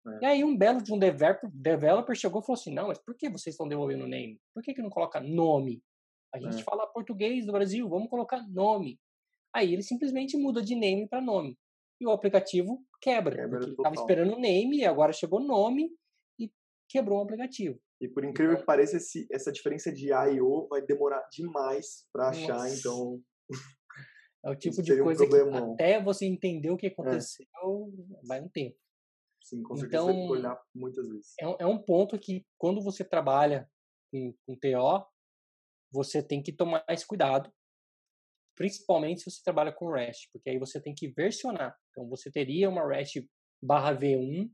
É. 0.08 0.20
E 0.22 0.26
aí 0.26 0.44
um 0.44 0.56
belo 0.56 0.82
de 0.82 0.94
um 0.94 1.00
developer, 1.00 1.50
developer 1.52 2.16
chegou 2.16 2.42
e 2.42 2.46
falou 2.46 2.60
assim, 2.60 2.74
não, 2.74 2.88
mas 2.88 3.00
por 3.00 3.16
que 3.16 3.30
vocês 3.30 3.54
estão 3.54 3.68
devolvendo 3.68 4.08
name? 4.08 4.40
Por 4.54 4.62
que, 4.62 4.74
que 4.74 4.82
não 4.82 4.90
coloca 4.90 5.20
nome? 5.20 5.82
A 6.34 6.40
gente 6.40 6.60
é. 6.60 6.64
fala 6.64 6.88
português 6.88 7.46
do 7.46 7.52
Brasil, 7.52 7.90
vamos 7.90 8.10
colocar 8.10 8.48
nome. 8.48 9.00
Aí 9.54 9.74
ele 9.74 9.82
simplesmente 9.82 10.38
muda 10.38 10.62
de 10.62 10.76
name 10.76 11.08
para 11.08 11.22
nome. 11.22 11.58
E 12.00 12.06
o 12.06 12.12
aplicativo 12.12 12.84
quebra. 13.02 13.36
quebra 13.36 13.60
porque 13.60 13.72
estava 13.72 13.96
esperando 13.96 14.40
name 14.40 14.78
e 14.78 14.86
agora 14.86 15.12
chegou 15.12 15.40
nome 15.40 15.90
quebrou 16.90 17.20
o 17.20 17.24
aplicativo. 17.24 17.80
E 18.00 18.08
por 18.08 18.24
incrível 18.24 18.54
então, 18.54 18.62
que 18.62 18.68
pareça, 18.68 18.98
esse, 18.98 19.28
essa 19.32 19.52
diferença 19.52 19.92
de 19.92 20.12
I/O 20.12 20.68
vai 20.68 20.82
demorar 20.82 21.28
demais 21.32 22.08
para 22.14 22.30
achar, 22.30 22.70
então 22.72 23.22
é 24.46 24.52
o 24.52 24.56
tipo 24.56 24.82
de 24.82 25.02
coisa 25.02 25.26
um 25.26 25.30
que 25.30 25.58
até 25.58 26.02
você 26.02 26.26
entender 26.26 26.70
o 26.70 26.78
que 26.78 26.88
é. 26.88 26.90
aconteceu 26.90 27.46
é. 27.46 28.28
vai 28.28 28.42
um 28.42 28.50
tempo. 28.50 28.78
Sim, 29.44 29.64
com 29.64 29.78
certeza 29.78 30.04
então, 30.04 30.28
olhar 30.28 30.62
muitas 30.76 31.08
vezes. 31.08 31.34
É, 31.40 31.64
é, 31.64 31.66
um 31.66 31.82
ponto 31.82 32.20
que 32.20 32.46
quando 32.58 32.82
você 32.82 33.04
trabalha 33.04 33.70
com, 34.12 34.34
com 34.46 34.56
TO, 34.56 35.06
você 35.92 36.22
tem 36.22 36.44
que 36.44 36.52
tomar 36.52 36.84
esse 36.90 37.08
cuidado, 37.08 37.52
principalmente 38.56 39.22
se 39.22 39.32
você 39.32 39.42
trabalha 39.44 39.72
com 39.72 39.90
REST, 39.90 40.30
porque 40.34 40.50
aí 40.50 40.60
você 40.60 40.82
tem 40.82 40.94
que 40.94 41.08
versionar. 41.08 41.78
Então 41.90 42.08
você 42.10 42.30
teria 42.30 42.70
uma 42.70 42.86
REST 42.86 43.26
barra 43.64 43.96
V1, 43.96 44.20
uhum. 44.20 44.52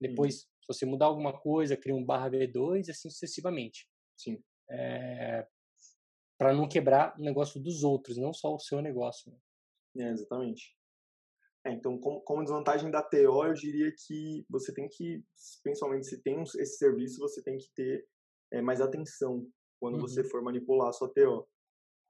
depois 0.00 0.46
se 0.64 0.66
você 0.66 0.86
mudar 0.86 1.06
alguma 1.06 1.38
coisa, 1.38 1.76
cria 1.76 1.94
um 1.94 2.04
barra 2.04 2.30
V2 2.30 2.86
e 2.86 2.90
assim 2.90 3.10
sucessivamente. 3.10 3.86
Sim. 4.18 4.42
É, 4.70 5.46
para 6.38 6.54
não 6.54 6.66
quebrar 6.66 7.14
o 7.18 7.22
negócio 7.22 7.60
dos 7.60 7.84
outros, 7.84 8.16
não 8.16 8.32
só 8.32 8.54
o 8.54 8.58
seu 8.58 8.80
negócio. 8.80 9.30
Né? 9.30 10.06
É, 10.06 10.10
exatamente. 10.10 10.74
É, 11.66 11.72
então, 11.72 11.98
como, 11.98 12.20
como, 12.22 12.42
desvantagem 12.42 12.90
da 12.90 13.02
TO, 13.02 13.44
eu 13.44 13.52
diria 13.52 13.92
que 14.06 14.44
você 14.48 14.72
tem 14.72 14.88
que, 14.88 15.22
principalmente 15.62 16.06
se 16.06 16.22
tem 16.22 16.42
esse 16.42 16.78
serviço, 16.78 17.20
você 17.20 17.42
tem 17.42 17.56
que 17.56 17.68
ter 17.74 18.06
é, 18.52 18.60
mais 18.60 18.80
atenção 18.80 19.46
quando 19.80 19.94
uhum. 19.94 20.00
você 20.00 20.24
for 20.24 20.42
manipular 20.42 20.88
a 20.88 20.92
sua 20.92 21.12
TO. 21.12 21.46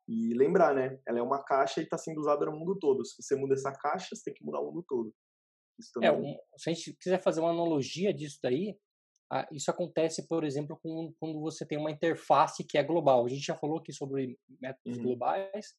E 0.06 0.34
lembrar, 0.34 0.74
né? 0.74 1.00
Ela 1.06 1.18
é 1.18 1.22
uma 1.22 1.42
caixa 1.42 1.80
e 1.80 1.84
está 1.84 1.96
sendo 1.96 2.20
usada 2.20 2.44
no 2.46 2.52
mundo 2.52 2.78
todo. 2.78 3.04
Se 3.04 3.22
você 3.22 3.34
muda 3.34 3.54
essa 3.54 3.72
caixa, 3.72 4.14
você 4.14 4.24
tem 4.24 4.34
que 4.34 4.44
mudar 4.44 4.60
o 4.60 4.66
mundo 4.66 4.84
todo. 4.86 5.14
É, 6.02 6.12
um, 6.12 6.36
se 6.56 6.70
a 6.70 6.72
gente 6.72 6.94
quiser 6.94 7.22
fazer 7.22 7.40
uma 7.40 7.50
analogia 7.50 8.12
disso 8.12 8.38
daí, 8.42 8.76
isso 9.50 9.70
acontece, 9.70 10.28
por 10.28 10.44
exemplo, 10.44 10.78
com, 10.80 11.12
quando 11.18 11.40
você 11.40 11.66
tem 11.66 11.78
uma 11.78 11.90
interface 11.90 12.64
que 12.64 12.78
é 12.78 12.82
global. 12.82 13.24
A 13.24 13.28
gente 13.28 13.42
já 13.42 13.56
falou 13.56 13.78
aqui 13.78 13.92
sobre 13.92 14.38
métodos 14.60 14.98
uhum. 14.98 15.04
globais. 15.04 15.74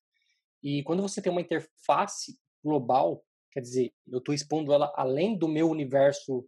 E 0.61 0.83
quando 0.83 1.01
você 1.01 1.21
tem 1.21 1.31
uma 1.31 1.41
interface 1.41 2.37
global, 2.63 3.23
quer 3.51 3.61
dizer, 3.61 3.93
eu 4.07 4.17
estou 4.19 4.33
expondo 4.33 4.73
ela 4.73 4.91
além 4.95 5.37
do 5.37 5.47
meu 5.47 5.69
universo 5.69 6.45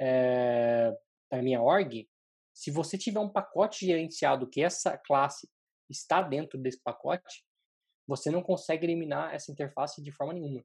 é, 0.00 0.94
da 1.30 1.42
minha 1.42 1.62
org, 1.62 2.08
se 2.54 2.70
você 2.70 2.96
tiver 2.96 3.20
um 3.20 3.28
pacote 3.28 3.84
gerenciado 3.84 4.48
que 4.48 4.62
essa 4.62 4.96
classe 4.98 5.48
está 5.90 6.22
dentro 6.22 6.58
desse 6.58 6.80
pacote, 6.82 7.44
você 8.06 8.30
não 8.30 8.42
consegue 8.42 8.86
eliminar 8.86 9.34
essa 9.34 9.50
interface 9.50 10.02
de 10.02 10.12
forma 10.12 10.32
nenhuma. 10.32 10.64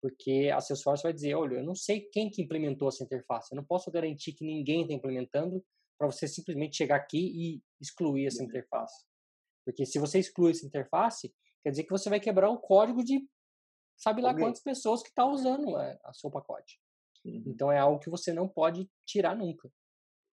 Porque 0.00 0.50
a 0.54 0.60
Salesforce 0.60 1.02
vai 1.02 1.12
dizer, 1.12 1.34
olha, 1.34 1.56
eu 1.56 1.64
não 1.64 1.74
sei 1.74 2.00
quem 2.12 2.30
que 2.30 2.42
implementou 2.42 2.88
essa 2.88 3.02
interface, 3.02 3.48
eu 3.52 3.56
não 3.56 3.64
posso 3.64 3.90
garantir 3.90 4.32
que 4.32 4.44
ninguém 4.44 4.82
está 4.82 4.94
implementando 4.94 5.64
para 5.98 6.10
você 6.10 6.28
simplesmente 6.28 6.76
chegar 6.76 6.96
aqui 6.96 7.18
e 7.18 7.62
excluir 7.80 8.26
essa 8.26 8.42
uhum. 8.42 8.48
interface. 8.48 9.04
Porque 9.64 9.84
se 9.84 9.98
você 9.98 10.18
excluir 10.18 10.52
essa 10.52 10.66
interface, 10.66 11.34
quer 11.62 11.70
dizer 11.70 11.84
que 11.84 11.90
você 11.90 12.08
vai 12.08 12.20
quebrar 12.20 12.50
o 12.50 12.58
código 12.58 13.02
de 13.02 13.26
sabe 13.96 14.20
lá 14.20 14.34
quantas 14.34 14.62
pessoas 14.62 15.02
que 15.02 15.08
estão 15.08 15.28
tá 15.28 15.32
usando 15.32 15.74
a, 15.74 15.98
a 16.04 16.12
seu 16.12 16.30
pacote. 16.30 16.78
Uhum. 17.24 17.42
Então 17.46 17.72
é 17.72 17.78
algo 17.78 17.98
que 17.98 18.10
você 18.10 18.32
não 18.32 18.46
pode 18.46 18.88
tirar 19.04 19.34
nunca. 19.34 19.70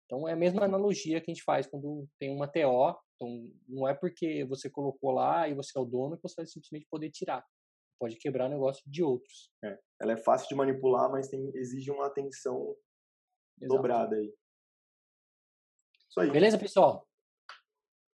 Então 0.05 0.29
é 0.29 0.33
a 0.33 0.37
mesma 0.37 0.64
analogia 0.64 1.20
que 1.20 1.31
a 1.31 1.35
gente 1.35 1.44
faz 1.44 1.66
quando 1.66 2.07
tem 2.18 2.35
uma 2.35 2.48
TO. 2.48 2.94
Então 3.16 3.51
não 3.68 3.88
é 3.88 3.94
porque 3.94 4.44
você 4.44 4.68
colocou 4.68 5.12
lá 5.12 5.48
e 5.48 5.55
você 5.55 5.79
é 5.79 5.81
o 5.81 5.87
dono 5.87 6.16
que 6.16 6.22
você 6.22 6.35
vai 6.37 6.46
simplesmente 6.46 6.87
poder 6.90 7.11
tirar. 7.11 7.44
Pode 8.03 8.17
quebrar 8.17 8.47
o 8.47 8.49
negócio 8.49 8.83
de 8.85 9.01
outros. 9.01 9.49
É. 9.62 9.79
Ela 10.01 10.15
é 10.15 10.17
fácil 10.17 10.49
de 10.49 10.57
manipular, 10.57 11.09
mas 11.09 11.29
tem, 11.29 11.53
exige 11.55 11.88
uma 11.88 12.09
atenção 12.09 12.77
Exato. 13.61 13.77
dobrada 13.77 14.17
aí. 14.17 14.35
Isso 16.09 16.19
aí. 16.19 16.29
Beleza, 16.33 16.59
pessoal? 16.59 17.09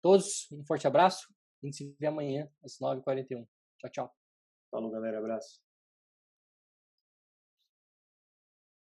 Todos, 0.02 0.46
um 0.52 0.62
forte 0.66 0.86
abraço. 0.86 1.32
A 1.62 1.66
gente 1.66 1.78
se 1.78 1.96
vê 1.98 2.06
amanhã 2.06 2.52
às 2.62 2.78
9h41. 2.78 3.48
Tchau, 3.78 3.90
tchau. 3.90 4.16
Falou, 4.70 4.90
galera. 4.90 5.20
Abraço. 5.20 5.58